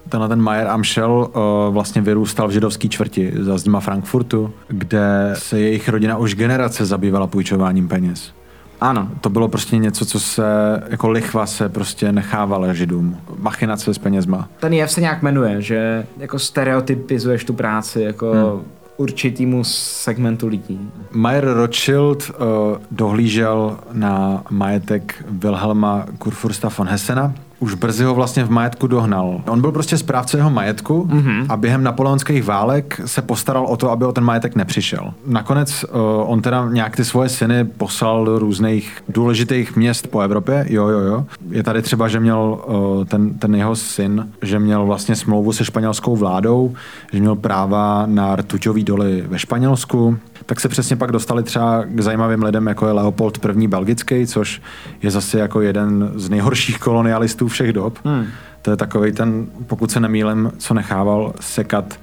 [0.08, 5.60] tenhle ten Mayer Amschel uh, vlastně vyrůstal v židovské čtvrti za zdima Frankfurtu, kde se
[5.60, 8.32] jejich rodina už generace zabývala půjčováním peněz.
[8.80, 9.08] Ano.
[9.20, 10.44] To bylo prostě něco, co se
[10.88, 13.16] jako lichva se prostě nechávala židům.
[13.38, 14.48] Machinace s penězma.
[14.60, 18.62] Ten jev se nějak jmenuje, že jako stereotypizuješ tu práci jako hmm.
[18.96, 20.90] určitýmu segmentu lidí.
[21.12, 22.46] Mayer Rothschild uh,
[22.90, 27.34] dohlížel na majetek Wilhelma Kurfürsta von Hessena.
[27.58, 29.40] Už brzy ho vlastně v majetku dohnal.
[29.48, 31.46] On byl prostě správce jeho majetku mm-hmm.
[31.48, 35.12] a během napoleonských válek se postaral o to, aby o ten majetek nepřišel.
[35.26, 36.00] Nakonec uh,
[36.30, 40.66] on teda nějak ty svoje syny poslal do různých důležitých měst po Evropě.
[40.68, 41.24] Jo, jo, jo.
[41.50, 45.64] Je tady třeba, že měl uh, ten, ten jeho syn, že měl vlastně smlouvu se
[45.64, 46.74] španělskou vládou,
[47.12, 52.00] že měl práva na rtuťový doly ve Španělsku, tak se přesně pak dostali třeba k
[52.00, 53.68] zajímavým lidem, jako je Leopold I.
[53.68, 54.62] belgický, což
[55.02, 57.98] je zase jako jeden z nejhorších kolonialistů všech dob.
[58.04, 58.26] Hmm.
[58.62, 61.98] To je takový ten, pokud se nemýlím, co nechával sekat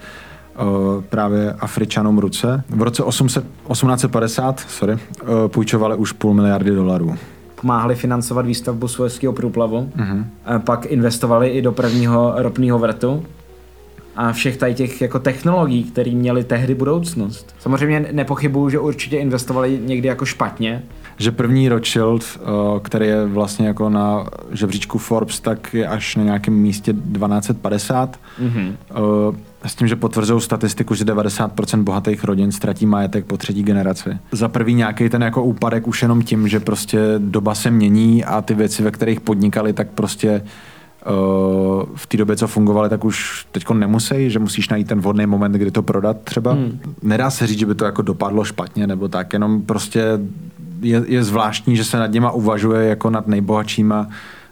[0.61, 2.63] uh, právě Afričanům ruce.
[2.69, 4.99] V roce 800, 1850 sorry, uh,
[5.47, 7.15] půjčovali už půl miliardy dolarů.
[7.61, 10.25] Pomáhali financovat výstavbu Suezského průplavu, mm-hmm.
[10.59, 13.23] pak investovali i do prvního ropného vrtu
[14.15, 17.55] a všech tady těch jako technologií, které měly tehdy budoucnost.
[17.59, 20.83] Samozřejmě nepochybuju, že určitě investovali někdy jako špatně.
[21.17, 22.39] Že první Rothschild, eh,
[22.81, 28.19] který je vlastně jako na žebříčku Forbes, tak je až na nějakém místě 1250.
[28.41, 28.75] Mm-hmm.
[29.65, 34.09] S tím, že potvrzují statistiku, že 90% bohatých rodin ztratí majetek po třetí generaci.
[34.31, 38.41] Za prvý nějaký ten jako úpadek už jenom tím, že prostě doba se mění a
[38.41, 40.41] ty věci, ve kterých podnikali, tak prostě
[41.95, 45.51] v té době, co fungovaly, tak už teď nemusí, že musíš najít ten vhodný moment,
[45.51, 46.51] kdy to prodat třeba.
[46.51, 46.79] Hmm.
[47.01, 50.19] Nedá se říct, že by to jako dopadlo špatně nebo tak, jenom prostě
[50.81, 54.07] je, je zvláštní, že se nad něma uvažuje jako nad nejbohatšíma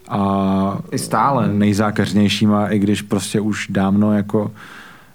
[0.09, 1.47] a I stále.
[1.47, 4.51] nejzákeřnějšíma, i když prostě už dávno jako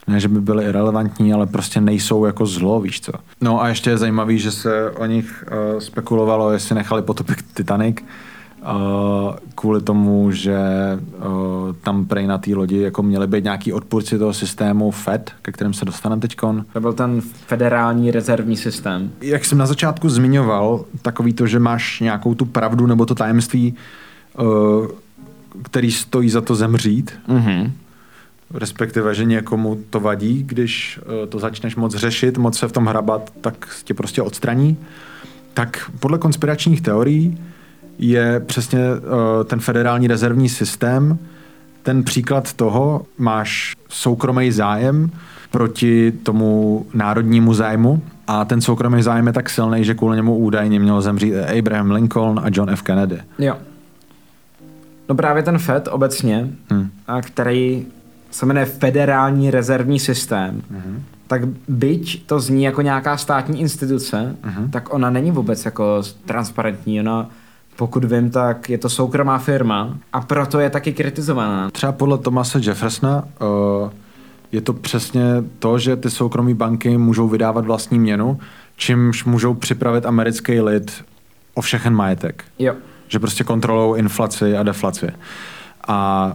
[0.07, 3.12] ne, že by byly irrelevantní, ale prostě nejsou jako zlo, víš co.
[3.41, 7.97] No a ještě je zajímavý, že se o nich uh, spekulovalo, jestli nechali potopit Titanic,
[9.54, 10.58] kvůli tomu, že
[11.18, 15.52] uh, tam prej na té lodi jako měli být nějaký odpůrci toho systému FED, ke
[15.52, 16.64] kterým se dostaneme teďkon.
[16.72, 19.10] To byl ten federální rezervní systém.
[19.20, 23.74] Jak jsem na začátku zmiňoval, takový to, že máš nějakou tu pravdu nebo to tajemství,
[24.38, 24.46] uh,
[25.62, 27.70] který stojí za to zemřít, mm-hmm.
[28.54, 32.86] respektive, že někomu to vadí, když uh, to začneš moc řešit, moc se v tom
[32.86, 34.76] hrabat, tak tě prostě odstraní.
[35.54, 37.38] Tak podle konspiračních teorií
[37.99, 41.18] je přesně uh, ten federální rezervní systém.
[41.82, 45.11] Ten příklad toho, máš soukromý zájem
[45.51, 50.80] proti tomu národnímu zájmu a ten soukromý zájem je tak silný, že kvůli němu údajně
[50.80, 52.82] měl zemřít Abraham Lincoln a John F.
[52.82, 53.20] Kennedy.
[53.38, 53.57] Jo.
[55.09, 56.90] No právě ten FED obecně, hmm.
[57.07, 57.86] a který
[58.30, 61.03] se jmenuje Federální rezervní systém, hmm.
[61.26, 64.70] tak byť to zní jako nějaká státní instituce, hmm.
[64.70, 67.01] tak ona není vůbec jako transparentní.
[67.01, 67.30] Ona
[67.76, 71.70] pokud vím, tak je to soukromá firma a proto je taky kritizovaná.
[71.70, 73.90] Třeba podle Tomase Jeffersona uh,
[74.52, 75.22] je to přesně
[75.58, 78.38] to, že ty soukromé banky můžou vydávat vlastní měnu,
[78.76, 81.04] čímž můžou připravit americký lid
[81.54, 82.44] o všechen majetek.
[82.58, 82.74] Jo.
[83.08, 85.08] Že prostě kontrolují inflaci a deflaci.
[85.88, 86.32] A,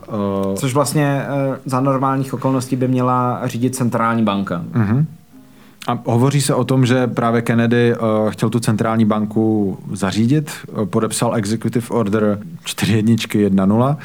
[0.47, 4.63] uh, Což vlastně uh, za normálních okolností by měla řídit centrální banka.
[4.73, 5.05] Uh-huh.
[5.88, 10.86] A hovoří se o tom, že právě Kennedy uh, chtěl tu centrální banku zařídit, uh,
[10.86, 13.97] podepsal Executive Order 4.1.1.0.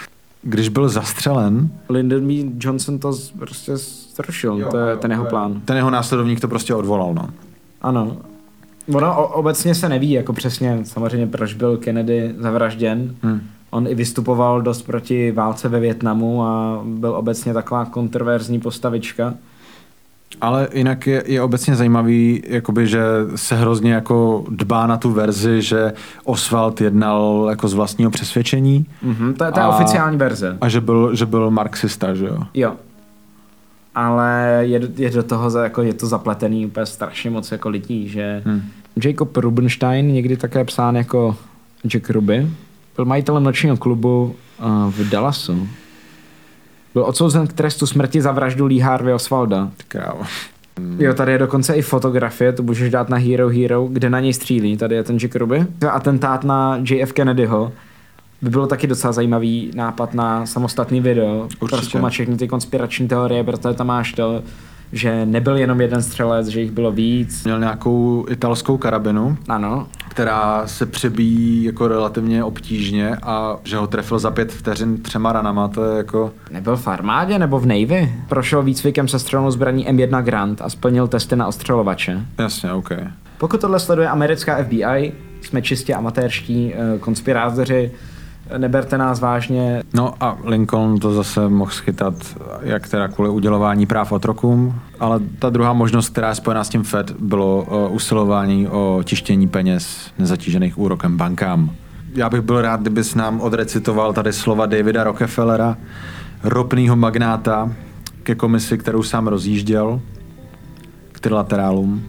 [0.42, 1.68] Když byl zastřelen...
[1.88, 2.34] Lyndon B.
[2.60, 3.72] Johnson to prostě
[4.16, 5.60] zrušil, jo, to je jo, ten jeho plán.
[5.64, 7.28] Ten jeho následovník to prostě odvolal, no.
[7.82, 8.16] Ano.
[8.94, 13.14] Ono obecně se neví, jako přesně samozřejmě, proč byl Kennedy zavražděn.
[13.22, 13.40] Hmm.
[13.70, 19.34] On i vystupoval dost proti válce ve Větnamu a byl obecně taková kontroverzní postavička.
[20.40, 23.00] Ale jinak je, je obecně zajímavý, jakoby, že
[23.36, 25.92] se hrozně jako dbá na tu verzi, že
[26.24, 28.86] Oswald jednal jako z vlastního přesvědčení.
[29.06, 30.58] Mm-hmm, to, je, je a, oficiální verze.
[30.60, 32.38] A že byl, že byl marxista, že jo?
[32.54, 32.72] Jo.
[33.94, 38.42] Ale je, je do toho, jako je to zapletený úplně strašně moc jako lidí, že
[38.44, 38.62] hmm.
[39.04, 41.36] Jacob Rubenstein, někdy také psán jako
[41.88, 42.50] Jack Ruby,
[42.96, 45.68] byl majitelem nočního klubu uh, v Dallasu
[46.96, 49.70] byl odsouzen k trestu smrti za vraždu Lee Harvey Oswalda.
[49.88, 50.20] Krávo.
[50.98, 54.32] Jo, tady je dokonce i fotografie, to můžeš dát na Hero Hero, kde na něj
[54.32, 54.76] střílí.
[54.76, 55.66] Tady je ten Jack Ruby.
[55.90, 57.72] Atentát na JF Kennedyho
[58.42, 61.48] by bylo taky docela zajímavý nápad na samostatný video.
[61.60, 62.00] Určitě.
[62.08, 64.42] všechny ty konspirační teorie, protože tam máš to,
[64.92, 67.44] že nebyl jenom jeden střelec, že jich bylo víc.
[67.44, 69.86] Měl nějakou italskou karabinu, ano.
[70.08, 75.68] která se přebíjí jako relativně obtížně a že ho trefil za pět vteřin třema ranama,
[75.68, 76.32] to je jako...
[76.50, 78.14] Nebyl v armádě nebo v Navy?
[78.28, 82.20] Prošel výcvikem se střelnou zbraní M1 Grant a splnil testy na ostřelovače.
[82.38, 82.90] Jasně, OK.
[83.38, 87.90] Pokud tohle sleduje americká FBI, jsme čistě amatérští uh, konspirátoři,
[88.58, 89.82] neberte nás vážně.
[89.94, 92.14] No a Lincoln to zase mohl schytat,
[92.62, 96.82] jak teda kvůli udělování práv otrokům, ale ta druhá možnost, která je spojená s tím
[96.82, 101.70] FED, bylo uh, usilování o tištění peněz nezatížených úrokem bankám.
[102.14, 105.76] Já bych byl rád, kdybys nám odrecitoval tady slova Davida Rockefellera,
[106.44, 107.72] ropného magnáta,
[108.22, 110.00] ke komisi, kterou sám rozjížděl,
[111.12, 112.02] k trilaterálům.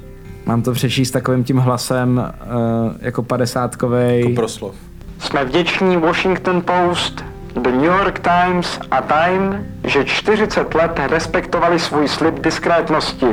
[0.45, 4.21] Mám to přečíst takovým tím hlasem uh, jako padesátkovej.
[4.21, 4.75] Jako proslov.
[5.19, 12.07] Jsme vděční Washington Post, The New York Times a Time, že 40 let respektovali svůj
[12.07, 13.27] slib diskrétnosti.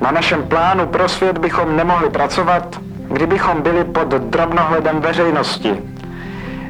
[0.00, 5.82] Na našem plánu pro svět bychom nemohli pracovat, kdybychom byli pod drobnohledem veřejnosti.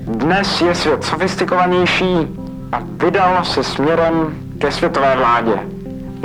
[0.01, 2.29] Dnes je svět sofistikovanější
[2.73, 5.74] a vydal se směrem ke světové vládě.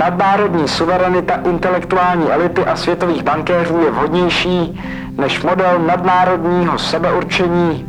[0.00, 4.80] Nadnárodní suverenita intelektuální elity a světových bankéřů je vhodnější
[5.16, 7.86] než model nadnárodního sebeurčení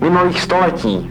[0.00, 1.10] minulých století.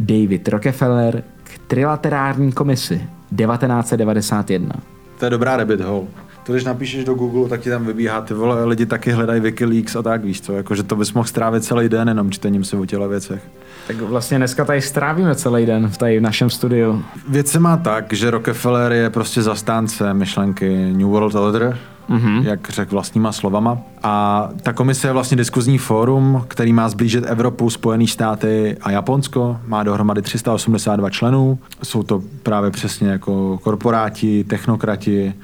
[0.00, 3.08] David Rockefeller k trilaterární komisi.
[3.36, 4.70] 1991.
[5.18, 6.06] To je dobrá rabbit hole.
[6.46, 9.96] To, když napíšeš do Google, tak ti tam vybíhá, ty vole, lidi taky hledají Wikileaks
[9.96, 12.76] a tak, víš co, jako, že to bys mohl strávit celý den jenom čtením se
[12.76, 13.42] o těle věcech.
[13.86, 17.02] Tak vlastně dneska tady strávíme celý den v tady v našem studiu.
[17.28, 21.78] Věc se má tak, že Rockefeller je prostě zastánce myšlenky New World Order,
[22.10, 22.42] mm-hmm.
[22.44, 23.78] jak řekl vlastníma slovama.
[24.02, 29.56] A ta komise je vlastně diskuzní fórum, který má zblížit Evropu, Spojené státy a Japonsko.
[29.66, 31.58] Má dohromady 382 členů.
[31.82, 35.34] Jsou to právě přesně jako korporáti, technokrati,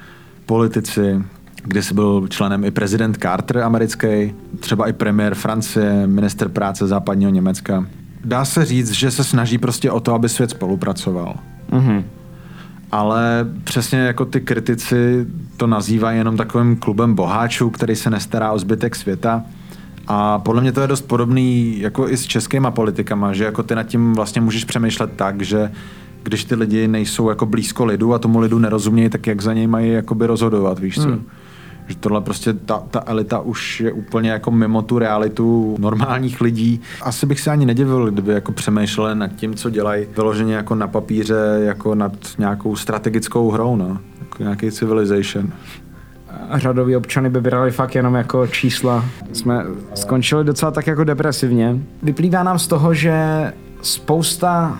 [0.49, 1.23] politici,
[1.63, 7.31] kde se byl členem i prezident Carter americký, třeba i premiér Francie, minister práce západního
[7.31, 7.85] Německa.
[8.25, 11.35] Dá se říct, že se snaží prostě o to, aby svět spolupracoval.
[11.71, 12.03] Mm-hmm.
[12.91, 15.25] Ale přesně jako ty kritici
[15.57, 19.43] to nazývají jenom takovým klubem boháčů, který se nestará o zbytek světa.
[20.07, 23.75] A podle mě to je dost podobný jako i s českýma politikama, že jako ty
[23.75, 25.71] nad tím vlastně můžeš přemýšlet tak, že
[26.29, 29.67] když ty lidi nejsou jako blízko lidu a tomu lidu nerozumějí, tak jak za něj
[29.67, 31.01] mají jakoby rozhodovat, víš co?
[31.01, 31.25] Hmm.
[31.87, 36.81] Že tohle prostě, ta, ta elita už je úplně jako mimo tu realitu normálních lidí.
[37.01, 40.87] Asi bych se ani nedivil, kdyby jako přemýšleli nad tím, co dělají, vyloženě jako na
[40.87, 43.97] papíře, jako nad nějakou strategickou hrou, no.
[44.19, 45.51] Jako nějaký civilization
[46.49, 49.05] a řadoví občany by brali fakt jenom jako čísla.
[49.33, 49.63] Jsme
[49.95, 51.77] skončili docela tak jako depresivně.
[52.03, 53.13] Vyplývá nám z toho, že
[53.81, 54.79] spousta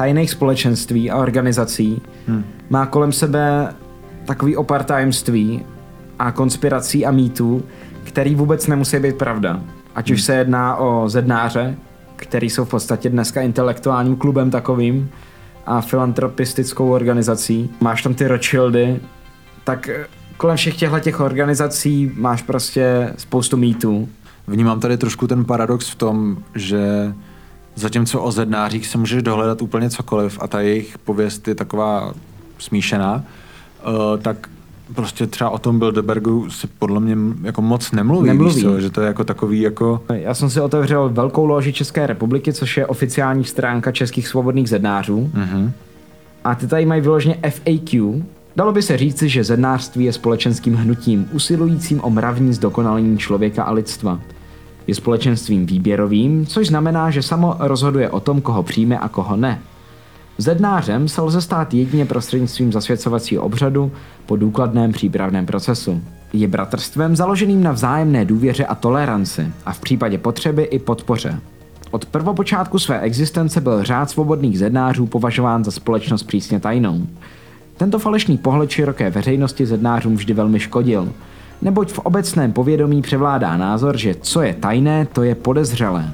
[0.00, 2.44] tajných společenství a organizací hmm.
[2.70, 3.74] má kolem sebe
[4.24, 5.62] takový opar tajemství
[6.18, 7.62] a konspirací a mýtů,
[8.04, 9.60] který vůbec nemusí být pravda.
[9.94, 10.14] Ať hmm.
[10.14, 11.76] už se jedná o zednáře,
[12.16, 15.10] který jsou v podstatě dneska intelektuálním klubem takovým
[15.66, 17.70] a filantropistickou organizací.
[17.80, 19.00] Máš tam ty Rothschildy,
[19.64, 24.08] tak eh, kolem všech těchto těch organizací máš prostě spoustu mýtů.
[24.46, 27.12] Vnímám tady trošku ten paradox v tom, že
[27.80, 32.14] Zatímco o zednářích se můžeš dohledat úplně cokoliv a ta jejich pověst je taková
[32.58, 34.48] smíšená, uh, tak
[34.94, 38.54] prostě třeba o tom Bilderbergu se podle mě jako moc nemluví, nemluví.
[38.54, 38.80] Víš co?
[38.80, 40.02] že to je jako takový jako...
[40.12, 45.30] Já jsem si otevřel Velkou loži České republiky, což je oficiální stránka českých svobodných zednářů.
[45.34, 45.70] Mm-hmm.
[46.44, 48.22] A ty tady mají vyloženě FAQ.
[48.56, 53.72] Dalo by se říci, že zednářství je společenským hnutím usilujícím o mravní zdokonalení člověka a
[53.72, 54.20] lidstva.
[54.90, 59.58] Je společenstvím výběrovým, což znamená, že samo rozhoduje o tom, koho přijme a koho ne.
[60.38, 63.92] Zednářem se lze stát jedině prostřednictvím zasvěcovacího obřadu
[64.26, 66.02] po důkladném přípravném procesu.
[66.32, 71.40] Je bratrstvem založeným na vzájemné důvěře a toleranci a v případě potřeby i podpoře.
[71.90, 77.06] Od prvopočátku své existence byl řád svobodných zednářů považován za společnost přísně tajnou.
[77.76, 81.12] Tento falešný pohled široké veřejnosti zednářům vždy velmi škodil–
[81.62, 86.10] neboť v obecném povědomí převládá názor, že co je tajné, to je podezřelé.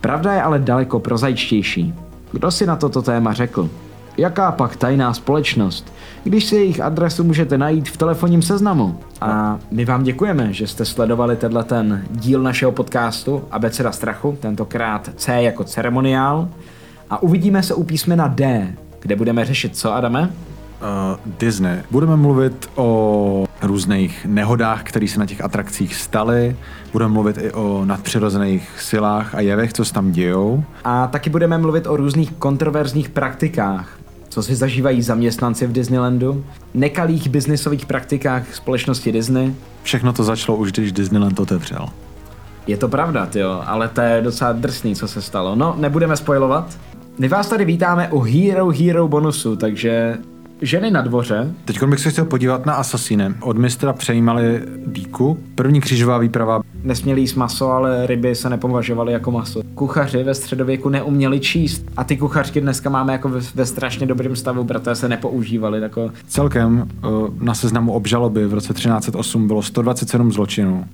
[0.00, 1.94] Pravda je ale daleko prozaičtější.
[2.32, 3.70] Kdo si na toto téma řekl?
[4.18, 5.92] Jaká pak tajná společnost,
[6.24, 8.98] když si jejich adresu můžete najít v telefonním seznamu?
[9.20, 15.10] A my vám děkujeme, že jste sledovali tenhle ten díl našeho podcastu Abeceda strachu, tentokrát
[15.16, 16.48] C jako ceremoniál.
[17.10, 20.30] A uvidíme se u písmena D, kde budeme řešit co, Adame?
[20.80, 21.78] uh, Disney.
[21.90, 26.56] Budeme mluvit o různých nehodách, které se na těch atrakcích staly.
[26.92, 30.64] Budeme mluvit i o nadpřirozených silách a jevech, co se tam dějou.
[30.84, 33.98] A taky budeme mluvit o různých kontroverzních praktikách,
[34.28, 36.44] co si zažívají zaměstnanci v Disneylandu,
[36.74, 39.54] nekalých biznisových praktikách společnosti Disney.
[39.82, 41.88] Všechno to začalo už, když Disneyland otevřel.
[42.66, 45.54] Je to pravda, jo, ale to je docela drsný, co se stalo.
[45.54, 46.78] No, nebudeme spojovat.
[47.18, 50.18] My vás tady vítáme u Hero Hero bonusu, takže
[50.62, 51.54] ženy na dvoře.
[51.64, 53.34] Teď bych se chtěl podívat na Assassine.
[53.40, 55.38] Od mistra přejímali díku.
[55.54, 56.62] První křížová výprava.
[56.84, 59.62] Nesměli jíst maso, ale ryby se nepovažovaly jako maso.
[59.74, 61.84] Kuchaři ve středověku neuměli číst.
[61.96, 65.80] A ty kuchařky dneska máme jako ve, ve strašně dobrém stavu, protože se nepoužívaly.
[65.80, 66.10] Jako...
[66.28, 67.08] Celkem eh,
[67.40, 70.84] na seznamu obžaloby v roce 1308 bylo 127 zločinů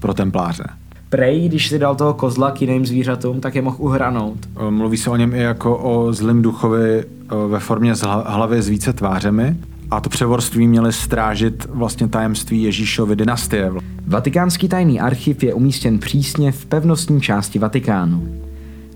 [0.00, 0.64] pro templáře.
[1.08, 4.38] Prej, když si dal toho kozla k jiným zvířatům, tak je mohl uhranout.
[4.56, 7.04] Eh, mluví se o něm i jako o zlým duchovi
[7.48, 9.56] ve formě hlavy s více tvářemi.
[9.90, 13.72] A to převorství měli strážit vlastně tajemství Ježíšovy dynastie.
[14.06, 18.28] Vatikánský tajný archiv je umístěn přísně v pevnostní části Vatikánu.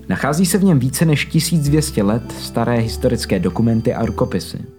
[0.09, 4.76] Nachází se v něm více než 1200 let staré historické dokumenty a rukopisy.